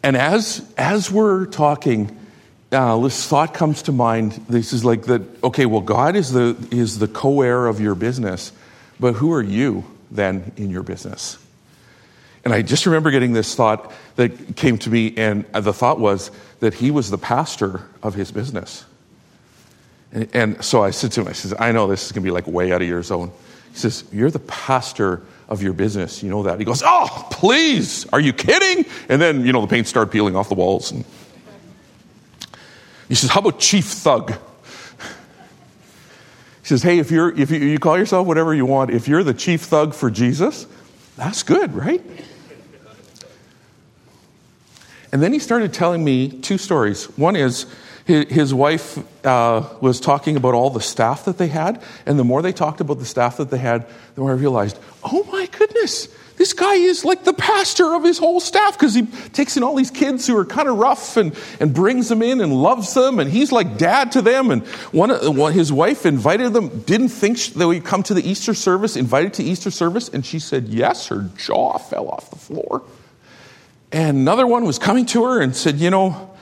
And 0.04 0.17
as, 0.17 0.67
as 0.78 1.12
we're 1.12 1.45
talking, 1.45 2.17
uh, 2.71 2.97
this 3.00 3.28
thought 3.28 3.54
comes 3.54 3.84
to 3.84 3.91
mind. 3.91 4.32
This 4.50 4.74
is 4.74 4.84
like 4.86 5.04
that, 5.04 5.21
okay, 5.43 5.65
well, 5.65 5.82
God 5.82 6.15
is 6.15 6.32
the, 6.32 6.56
is 6.71 7.00
the 7.00 7.08
co 7.08 7.41
heir 7.41 7.67
of 7.67 7.80
your 7.80 7.95
business, 7.95 8.52
but 9.02 9.16
who 9.16 9.34
are 9.34 9.42
you 9.42 9.84
then 10.12 10.54
in 10.56 10.70
your 10.70 10.84
business? 10.84 11.38
And 12.46 12.54
I 12.54 12.62
just 12.62 12.86
remember 12.86 13.12
getting 13.12 13.34
this 13.34 13.56
thought 13.56 13.92
that 14.16 14.56
came 14.56 14.78
to 14.80 14.90
me, 14.90 15.16
and 15.18 15.44
the 15.54 15.74
thought 15.74 16.00
was 16.00 16.32
that 16.60 16.76
he 16.76 16.92
was 16.92 17.10
the 17.10 17.18
pastor 17.18 17.82
of 18.02 18.14
his 18.14 18.32
business. 18.32 18.86
And, 20.12 20.30
and 20.34 20.64
so 20.64 20.84
I 20.84 20.92
said 20.92 21.12
to 21.14 21.22
him, 21.22 21.28
I 21.28 21.34
says, 21.34 21.54
I 21.60 21.72
know 21.72 21.88
this 21.88 22.06
is 22.06 22.12
going 22.12 22.24
to 22.24 22.28
be 22.28 22.32
like 22.32 22.46
way 22.48 22.72
out 22.72 22.82
of 22.82 22.88
your 22.88 23.02
zone. 23.02 23.32
He 23.72 23.78
says, 23.78 24.04
You're 24.12 24.32
the 24.32 24.40
pastor 24.40 25.24
of 25.50 25.64
your 25.64 25.74
business. 25.74 26.22
You 26.22 26.30
know 26.30 26.44
that. 26.44 26.60
He 26.60 26.66
goes, 26.66 26.84
Oh, 26.86 27.28
please, 27.32 28.06
are 28.14 28.20
you 28.20 28.34
kidding? 28.34 28.86
And 29.10 29.22
then, 29.22 29.46
you 29.46 29.52
know, 29.52 29.62
the 29.62 29.68
paint 29.68 29.88
started 29.88 30.12
peeling 30.12 30.36
off 30.36 30.48
the 30.48 30.56
walls. 30.56 30.92
And 30.92 31.06
he 33.08 33.16
says, 33.16 33.32
How 33.32 33.40
about 33.40 33.60
chief 33.60 33.86
thug? 33.86 34.34
Says, 36.72 36.84
Hey, 36.84 37.00
if, 37.00 37.12
you're, 37.12 37.38
if 37.38 37.52
you, 37.52 37.58
you 37.58 37.80
call 37.80 37.98
yourself 37.98 38.26
whatever 38.26 38.56
you 38.56 38.66
want, 38.66 38.92
if 38.92 39.06
you're 39.06 39.26
the 39.26 39.34
chief 39.34 39.64
thug 39.64 39.94
for 39.94 40.10
Jesus, 40.10 40.66
that's 41.18 41.44
good, 41.44 41.74
right? 41.74 42.02
And 45.12 45.22
then 45.22 45.34
he 45.34 45.40
started 45.40 45.74
telling 45.74 46.02
me 46.02 46.30
two 46.30 46.58
stories. 46.58 47.08
One 47.18 47.36
is 47.36 47.66
his 48.06 48.54
wife 48.54 48.98
uh, 49.26 49.68
was 49.82 50.00
talking 50.00 50.38
about 50.38 50.54
all 50.54 50.70
the 50.70 50.80
staff 50.80 51.26
that 51.26 51.38
they 51.38 51.50
had, 51.50 51.84
and 52.06 52.18
the 52.18 52.24
more 52.24 52.42
they 52.42 52.54
talked 52.54 52.80
about 52.80 53.00
the 53.00 53.06
staff 53.06 53.36
that 53.36 53.50
they 53.50 53.58
had, 53.58 53.86
the 54.16 54.22
more 54.22 54.32
I 54.32 54.36
realized, 54.36 54.80
oh 55.04 55.28
my 55.30 55.48
goodness, 55.48 56.08
this 56.41 56.54
guy 56.54 56.73
is 56.73 57.06
like 57.06 57.23
the 57.23 57.34
pastor 57.34 57.93
of 57.93 58.04
his 58.04 58.17
whole 58.17 58.39
staff 58.39 58.73
because 58.73 58.95
he 58.95 59.06
takes 59.32 59.58
in 59.58 59.62
all 59.62 59.75
these 59.75 59.91
kids 59.91 60.25
who 60.25 60.36
are 60.36 60.43
kind 60.43 60.67
of 60.67 60.75
rough 60.75 61.15
and, 61.15 61.38
and 61.60 61.71
brings 61.71 62.10
them 62.10 62.23
in 62.23 62.41
and 62.41 62.51
loves 62.51 62.95
them, 62.95 63.19
and 63.19 63.30
he's 63.30 63.51
like 63.51 63.77
dad 63.77 64.12
to 64.13 64.23
them. 64.23 64.49
And 64.49 64.65
one, 64.91 65.12
one 65.36 65.54
his 65.54 65.71
wife 65.71 66.04
invited 66.04 66.54
them, 66.54 66.80
didn't 66.80 67.10
think 67.10 67.38
they 67.54 67.63
would 67.63 67.86
come 67.86 68.01
to 68.01 68.15
the 68.15 68.27
Easter 68.27 68.56
service, 68.56 68.95
invited 68.95 69.36
to 69.36 69.43
Easter 69.43 69.69
service, 69.69 70.10
and 70.10 70.25
she 70.25 70.39
said 70.39 70.69
yes. 70.69 71.10
Her 71.10 71.30
jaw 71.38 71.77
fell 71.77 72.10
off 72.10 72.32
the 72.32 72.39
floor. 72.39 72.82
And 73.91 74.17
another 74.17 74.47
one 74.47 74.65
was 74.65 74.80
coming 74.80 75.06
to 75.08 75.25
her 75.25 75.41
and 75.41 75.56
said, 75.56 75.75
You 75.75 75.91
know, 75.91 76.36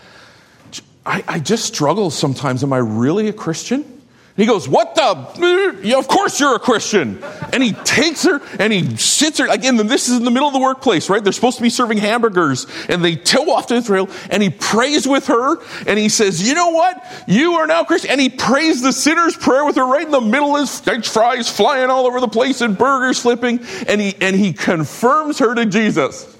I, 1.05 1.25
I 1.27 1.39
just 1.39 1.65
struggle 1.65 2.09
sometimes. 2.09 2.63
Am 2.63 2.71
I 2.71 2.77
really 2.77 3.27
a 3.27 3.33
Christian? 3.33 3.98
He 4.39 4.45
goes, 4.45 4.69
What 4.69 4.95
the? 4.95 5.97
Of 5.97 6.07
course 6.07 6.39
you're 6.39 6.55
a 6.55 6.59
Christian. 6.59 7.21
And 7.51 7.61
he 7.61 7.73
takes 7.73 8.23
her 8.23 8.39
and 8.57 8.71
he 8.71 8.95
sits 8.95 9.37
her. 9.39 9.47
Again, 9.49 9.75
this 9.75 10.07
is 10.07 10.15
in 10.15 10.23
the 10.23 10.31
middle 10.31 10.47
of 10.47 10.53
the 10.53 10.61
workplace, 10.61 11.09
right? 11.09 11.21
They're 11.21 11.33
supposed 11.33 11.57
to 11.57 11.61
be 11.61 11.69
serving 11.69 11.97
hamburgers. 11.97 12.65
And 12.87 13.03
they 13.03 13.17
tow 13.17 13.51
off 13.51 13.67
to 13.67 13.75
Israel 13.75 14.09
and 14.29 14.41
he 14.41 14.49
prays 14.49 15.05
with 15.05 15.27
her 15.27 15.57
and 15.85 15.99
he 15.99 16.07
says, 16.07 16.47
You 16.47 16.55
know 16.55 16.69
what? 16.69 17.05
You 17.27 17.55
are 17.55 17.67
now 17.67 17.83
Christian. 17.83 18.11
And 18.11 18.21
he 18.21 18.29
prays 18.29 18.81
the 18.81 18.93
sinner's 18.93 19.35
prayer 19.35 19.65
with 19.65 19.75
her 19.75 19.85
right 19.85 20.05
in 20.05 20.11
the 20.11 20.21
middle 20.21 20.55
of 20.55 20.69
French 20.69 21.09
fries 21.09 21.49
flying 21.49 21.89
all 21.89 22.07
over 22.07 22.21
the 22.21 22.29
place 22.29 22.61
and 22.61 22.77
burgers 22.77 23.19
flipping. 23.19 23.59
And 23.89 23.99
he, 23.99 24.15
and 24.21 24.37
he 24.37 24.53
confirms 24.53 25.39
her 25.39 25.53
to 25.53 25.65
Jesus. 25.65 26.33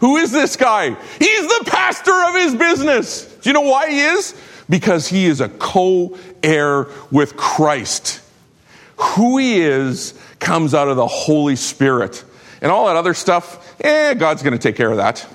Who 0.00 0.16
is 0.16 0.32
this 0.32 0.56
guy? 0.56 0.90
He's 1.20 1.46
the 1.46 1.64
pastor 1.66 2.10
of 2.10 2.34
his 2.34 2.56
business. 2.56 3.32
Do 3.42 3.48
you 3.48 3.54
know 3.54 3.60
why 3.60 3.90
he 3.90 4.00
is? 4.00 4.34
Because 4.68 5.06
he 5.06 5.26
is 5.26 5.40
a 5.40 5.48
co 5.48 6.18
heir 6.42 6.88
with 7.10 7.36
Christ. 7.36 8.20
Who 8.96 9.38
he 9.38 9.60
is 9.60 10.18
comes 10.40 10.74
out 10.74 10.88
of 10.88 10.96
the 10.96 11.06
Holy 11.06 11.56
Spirit. 11.56 12.24
And 12.60 12.72
all 12.72 12.86
that 12.86 12.96
other 12.96 13.14
stuff, 13.14 13.80
eh, 13.80 14.14
God's 14.14 14.42
going 14.42 14.52
to 14.52 14.58
take 14.58 14.76
care 14.76 14.90
of 14.90 14.96
that. 14.96 15.26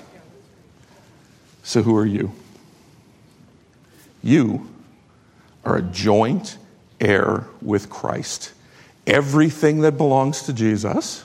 So, 1.62 1.82
who 1.82 1.96
are 1.96 2.04
you? 2.04 2.32
You 4.22 4.68
are 5.64 5.76
a 5.76 5.82
joint 5.82 6.58
heir 7.00 7.46
with 7.62 7.88
Christ. 7.88 8.52
Everything 9.06 9.80
that 9.80 9.92
belongs 9.92 10.42
to 10.42 10.52
Jesus 10.52 11.24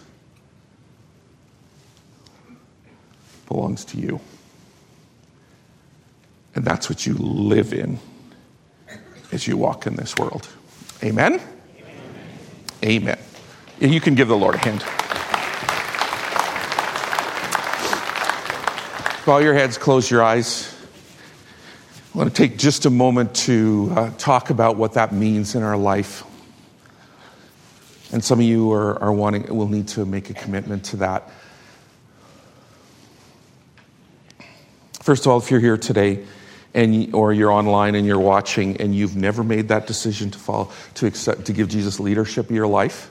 belongs 3.48 3.84
to 3.86 3.98
you. 3.98 4.22
And 6.56 6.64
that's 6.64 6.90
what 6.90 7.06
you 7.06 7.14
live 7.16 7.74
in 7.74 8.00
as 9.32 9.48
you 9.48 9.58
walk 9.58 9.88
in 9.88 9.96
this 9.96 10.16
world. 10.18 10.48
Amen? 11.04 11.42
Amen. 12.84 13.18
Amen. 13.18 13.20
You 13.80 14.02
can 14.02 14.16
give 14.16 14.28
the 14.28 14.38
Lord 14.38 14.56
a 14.56 14.58
hand. 14.58 14.84
Bow 19.26 19.38
your 19.38 19.54
heads, 19.54 19.78
close 19.78 20.10
your 20.10 20.24
eyes. 20.24 20.76
I 22.14 22.18
want 22.18 22.36
to 22.36 22.48
take 22.48 22.58
just 22.58 22.86
a 22.86 22.90
moment 22.90 23.36
to 23.36 23.94
uh, 23.96 24.12
talk 24.18 24.50
about 24.50 24.76
what 24.76 24.94
that 24.94 25.14
means 25.14 25.54
in 25.54 25.62
our 25.62 25.78
life. 25.78 26.24
And 28.12 28.24
some 28.24 28.40
of 28.40 28.46
you 28.46 28.72
are, 28.72 29.02
are 29.02 29.14
wanting, 29.14 29.56
will 29.56 29.68
need 29.68 29.88
to 29.90 30.06
make 30.06 30.32
a 30.32 30.34
commitment 30.34 30.86
to 30.86 30.98
that. 30.98 31.30
First 35.02 35.26
of 35.26 35.32
all, 35.32 35.38
if 35.38 35.52
you're 35.52 35.60
here 35.60 35.78
today, 35.78 36.26
and 36.74 37.14
or 37.14 37.34
you're 37.34 37.52
online 37.52 37.96
and 37.96 38.06
you're 38.06 38.20
watching 38.20 38.78
and 38.78 38.96
you've 38.96 39.16
never 39.16 39.44
made 39.44 39.70
that 39.70 39.88
decision 39.88 40.30
to 40.32 40.40
follow 40.40 40.72
to 40.96 41.06
accept 41.08 41.46
to 41.46 41.54
give 41.54 41.70
Jesus 41.70 42.00
leadership 42.00 42.50
of 42.50 42.56
your 42.56 42.68
life, 42.68 43.10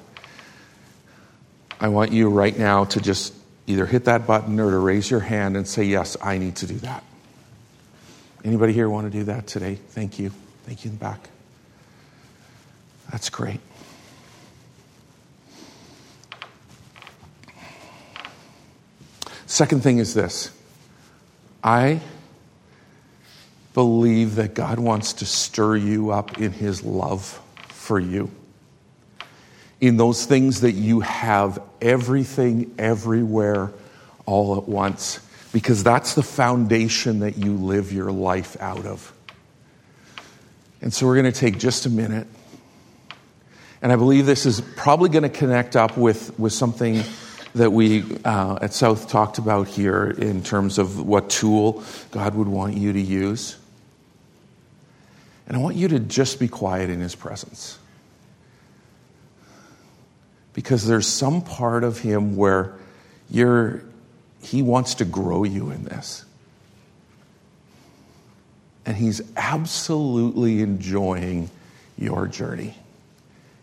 I 1.80 1.88
want 1.88 2.12
you 2.12 2.28
right 2.28 2.56
now 2.56 2.84
to 2.86 3.00
just 3.00 3.34
either 3.66 3.86
hit 3.86 4.04
that 4.06 4.26
button 4.26 4.58
or 4.58 4.70
to 4.70 4.78
raise 4.78 5.10
your 5.10 5.20
hand 5.20 5.56
and 5.56 5.66
say 5.66 5.84
yes, 5.84 6.16
I 6.22 6.38
need 6.38 6.56
to 6.56 6.66
do 6.66 6.74
that. 6.78 7.04
Anybody 8.44 8.72
here 8.72 8.88
want 8.88 9.10
to 9.10 9.18
do 9.18 9.24
that 9.24 9.46
today? 9.46 9.74
Thank 9.74 10.18
you. 10.18 10.32
Thank 10.64 10.84
you 10.84 10.90
in 10.90 10.98
the 10.98 11.04
back. 11.04 11.28
That's 13.10 13.30
great. 13.30 13.60
Second 19.46 19.82
thing 19.82 19.98
is 19.98 20.14
this. 20.14 20.50
I 21.64 22.00
believe 23.74 24.36
that 24.36 24.54
God 24.54 24.78
wants 24.78 25.14
to 25.14 25.26
stir 25.26 25.76
you 25.76 26.10
up 26.10 26.38
in 26.38 26.52
His 26.52 26.82
love 26.82 27.40
for 27.68 28.00
you. 28.00 28.30
In 29.80 29.96
those 29.96 30.26
things 30.26 30.62
that 30.62 30.72
you 30.72 31.00
have 31.00 31.62
everything, 31.80 32.74
everywhere, 32.78 33.72
all 34.26 34.56
at 34.56 34.68
once, 34.68 35.20
because 35.52 35.82
that's 35.84 36.14
the 36.14 36.22
foundation 36.22 37.20
that 37.20 37.38
you 37.38 37.54
live 37.54 37.92
your 37.92 38.10
life 38.10 38.56
out 38.60 38.84
of. 38.84 39.12
And 40.80 40.92
so 40.92 41.06
we're 41.06 41.20
going 41.20 41.32
to 41.32 41.38
take 41.38 41.58
just 41.58 41.86
a 41.86 41.90
minute. 41.90 42.26
And 43.80 43.92
I 43.92 43.96
believe 43.96 44.26
this 44.26 44.44
is 44.44 44.60
probably 44.60 45.08
going 45.08 45.22
to 45.22 45.28
connect 45.28 45.76
up 45.76 45.96
with, 45.96 46.38
with 46.38 46.52
something 46.52 47.02
that 47.58 47.72
we 47.72 48.04
uh, 48.24 48.58
at 48.62 48.72
South 48.72 49.08
talked 49.08 49.38
about 49.38 49.68
here 49.68 50.06
in 50.06 50.42
terms 50.42 50.78
of 50.78 51.04
what 51.04 51.28
tool 51.28 51.82
God 52.10 52.34
would 52.34 52.48
want 52.48 52.76
you 52.76 52.92
to 52.92 53.00
use. 53.00 53.56
And 55.46 55.56
I 55.56 55.60
want 55.60 55.76
you 55.76 55.88
to 55.88 55.98
just 55.98 56.38
be 56.38 56.46
quiet 56.46 56.88
in 56.88 57.00
his 57.00 57.14
presence. 57.14 57.78
Because 60.52 60.86
there's 60.86 61.06
some 61.06 61.42
part 61.42 61.84
of 61.84 61.98
him 61.98 62.36
where 62.36 62.74
you're, 63.30 63.82
he 64.42 64.62
wants 64.62 64.94
to 64.96 65.04
grow 65.04 65.44
you 65.44 65.70
in 65.70 65.84
this. 65.84 66.24
And 68.86 68.96
he's 68.96 69.20
absolutely 69.36 70.62
enjoying 70.62 71.50
your 71.96 72.26
journey 72.26 72.74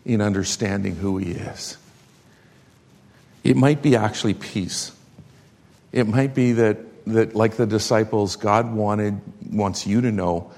in 0.04 0.20
understanding 0.20 0.96
who 0.96 1.18
he 1.18 1.32
is. 1.32 1.78
It 3.46 3.56
might 3.56 3.80
be 3.80 3.94
actually 3.94 4.34
peace. 4.34 4.90
It 5.92 6.08
might 6.08 6.34
be 6.34 6.54
that, 6.54 6.78
that 7.06 7.36
like 7.36 7.54
the 7.54 7.64
disciples, 7.64 8.34
God 8.34 8.74
wanted, 8.74 9.20
wants 9.48 9.86
you 9.86 10.00
to 10.00 10.10
know 10.10 10.50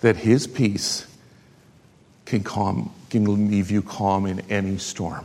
that 0.00 0.16
his 0.16 0.48
peace 0.48 1.06
can 2.24 2.42
calm, 2.42 2.92
can 3.10 3.48
leave 3.48 3.70
you 3.70 3.80
calm 3.80 4.26
in 4.26 4.40
any 4.50 4.78
storm. 4.78 5.24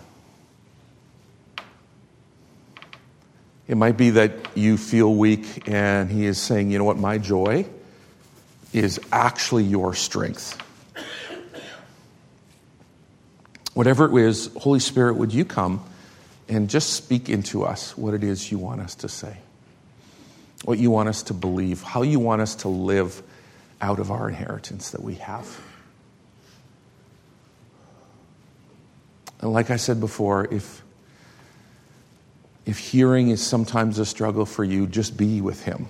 It 3.68 3.78
might 3.78 3.98
be 3.98 4.12
that 4.12 4.56
you 4.56 4.78
feel 4.78 5.12
weak 5.12 5.68
and 5.68 6.12
he 6.12 6.28
is 6.28 6.38
saying, 6.38 6.70
you 6.70 6.78
know 6.78 6.84
what, 6.84 6.98
my 6.98 7.18
joy 7.18 7.66
is 8.74 9.00
actually 9.12 9.64
your 9.64 9.96
strength. 9.96 10.56
Whatever 13.74 14.06
it 14.06 14.24
is, 14.24 14.52
Holy 14.56 14.80
Spirit, 14.80 15.16
would 15.16 15.34
you 15.34 15.46
come 15.46 15.84
and 16.50 16.70
just 16.70 16.94
speak 16.94 17.30
into 17.30 17.64
us 17.64 17.98
what 17.98 18.14
it 18.14 18.24
is 18.24 18.52
you 18.52 18.58
want 18.58 18.82
us 18.82 18.96
to 18.96 19.10
say, 19.10 19.38
what 20.64 20.80
you 20.80 20.92
want 20.92 21.10
us 21.10 21.24
to 21.24 21.34
believe, 21.34 21.84
how 21.84 22.02
you 22.02 22.20
want 22.20 22.42
us 22.42 22.56
to 22.56 22.68
live 22.68 23.22
out 23.82 24.00
of 24.00 24.12
our 24.12 24.30
inheritance 24.30 24.92
that 24.92 25.02
we 25.02 25.16
have. 25.16 25.62
And 29.42 29.54
like 29.54 29.70
I 29.70 29.76
said 29.76 30.00
before, 30.00 30.48
if, 30.52 30.82
if 32.66 32.80
hearing 32.80 33.30
is 33.30 33.46
sometimes 33.46 34.00
a 34.00 34.06
struggle 34.06 34.46
for 34.46 34.64
you, 34.64 34.88
just 34.88 35.16
be 35.16 35.42
with 35.42 35.64
Him. 35.64 35.88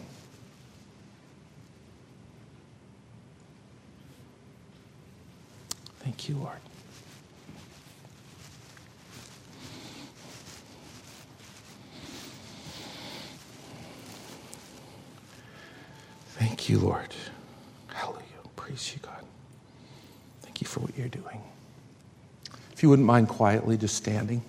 Thank 5.99 6.29
you, 6.29 6.35
Lord. 6.35 6.57
Thank 16.57 16.69
you, 16.69 16.79
Lord. 16.79 17.13
Hallelujah. 17.93 18.23
Praise 18.55 18.91
you, 18.91 18.99
God. 18.99 19.23
Thank 20.41 20.59
you 20.59 20.65
for 20.65 20.79
what 20.79 20.97
you're 20.97 21.07
doing. 21.07 21.39
If 22.73 22.81
you 22.81 22.89
wouldn't 22.89 23.05
mind 23.05 23.29
quietly 23.29 23.77
just 23.77 23.95
standing, 23.95 24.41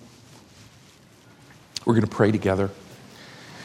we're 1.85 1.93
going 1.93 2.07
to 2.07 2.13
pray 2.13 2.31
together. 2.31 2.71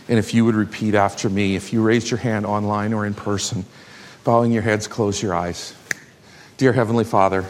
And 0.08 0.18
if 0.18 0.34
you 0.34 0.44
would 0.44 0.56
repeat 0.56 0.94
after 0.94 1.30
me, 1.30 1.56
if 1.56 1.72
you 1.72 1.82
raised 1.82 2.10
your 2.10 2.18
hand 2.18 2.44
online 2.44 2.92
or 2.92 3.06
in 3.06 3.14
person, 3.14 3.64
bowing 4.24 4.52
your 4.52 4.62
heads, 4.62 4.86
close 4.86 5.22
your 5.22 5.34
eyes. 5.34 5.74
Dear 6.58 6.74
Heavenly 6.74 7.04
Father, 7.04 7.46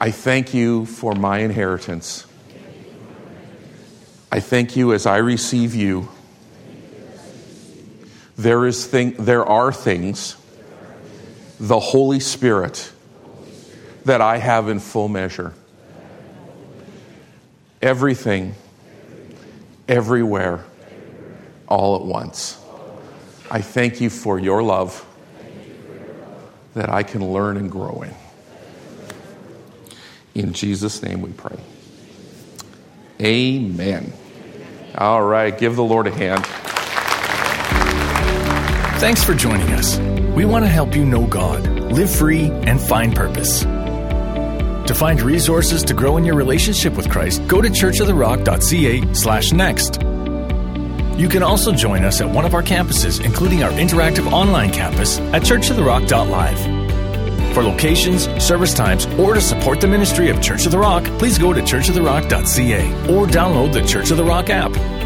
I 0.00 0.10
thank 0.10 0.52
you 0.54 0.86
for 0.86 1.14
my 1.14 1.38
inheritance. 1.38 2.26
I 4.32 4.40
thank 4.40 4.76
you 4.76 4.92
as 4.92 5.06
I 5.06 5.18
receive 5.18 5.76
you. 5.76 6.08
There, 8.40 8.66
is 8.66 8.86
thing, 8.86 9.16
there 9.18 9.44
are 9.44 9.70
things 9.70 10.34
the 11.58 11.78
Holy 11.78 12.20
Spirit 12.20 12.90
that 14.06 14.22
I 14.22 14.38
have 14.38 14.70
in 14.70 14.80
full 14.80 15.08
measure. 15.08 15.52
Everything, 17.82 18.54
everywhere, 19.86 20.64
all 21.68 21.96
at 21.96 22.02
once. 22.02 22.58
I 23.50 23.60
thank 23.60 24.00
you 24.00 24.08
for 24.08 24.38
your 24.38 24.62
love 24.62 25.04
that 26.72 26.88
I 26.88 27.02
can 27.02 27.22
learn 27.34 27.58
and 27.58 27.70
grow 27.70 28.06
in. 28.06 28.14
In 30.34 30.54
Jesus' 30.54 31.02
name 31.02 31.20
we 31.20 31.32
pray. 31.32 31.58
Amen. 33.20 34.14
All 34.96 35.22
right, 35.22 35.56
give 35.56 35.76
the 35.76 35.84
Lord 35.84 36.06
a 36.06 36.10
hand. 36.10 36.48
Thanks 39.00 39.24
for 39.24 39.32
joining 39.32 39.72
us. 39.72 39.98
We 40.36 40.44
want 40.44 40.66
to 40.66 40.68
help 40.68 40.94
you 40.94 41.06
know 41.06 41.26
God, 41.26 41.66
live 41.90 42.10
free, 42.10 42.50
and 42.50 42.78
find 42.78 43.16
purpose. 43.16 43.62
To 43.62 44.94
find 44.94 45.22
resources 45.22 45.82
to 45.84 45.94
grow 45.94 46.18
in 46.18 46.24
your 46.26 46.34
relationship 46.34 46.98
with 46.98 47.08
Christ, 47.08 47.48
go 47.48 47.62
to 47.62 47.70
churchoftherock.ca 47.70 49.14
slash 49.14 49.52
next. 49.52 50.02
You 51.18 51.30
can 51.30 51.42
also 51.42 51.72
join 51.72 52.04
us 52.04 52.20
at 52.20 52.28
one 52.28 52.44
of 52.44 52.52
our 52.52 52.62
campuses, 52.62 53.24
including 53.24 53.62
our 53.62 53.70
interactive 53.70 54.30
online 54.30 54.70
campus 54.70 55.18
at 55.18 55.44
churchoftherock.live. 55.44 57.54
For 57.54 57.62
locations, 57.62 58.24
service 58.44 58.74
times, 58.74 59.06
or 59.18 59.32
to 59.32 59.40
support 59.40 59.80
the 59.80 59.88
ministry 59.88 60.28
of 60.28 60.42
Church 60.42 60.66
of 60.66 60.72
the 60.72 60.78
Rock, 60.78 61.04
please 61.18 61.38
go 61.38 61.54
to 61.54 61.62
churchoftherock.ca 61.62 62.90
or 63.08 63.26
download 63.26 63.72
the 63.72 63.86
Church 63.86 64.10
of 64.10 64.18
the 64.18 64.24
Rock 64.24 64.50
app. 64.50 64.99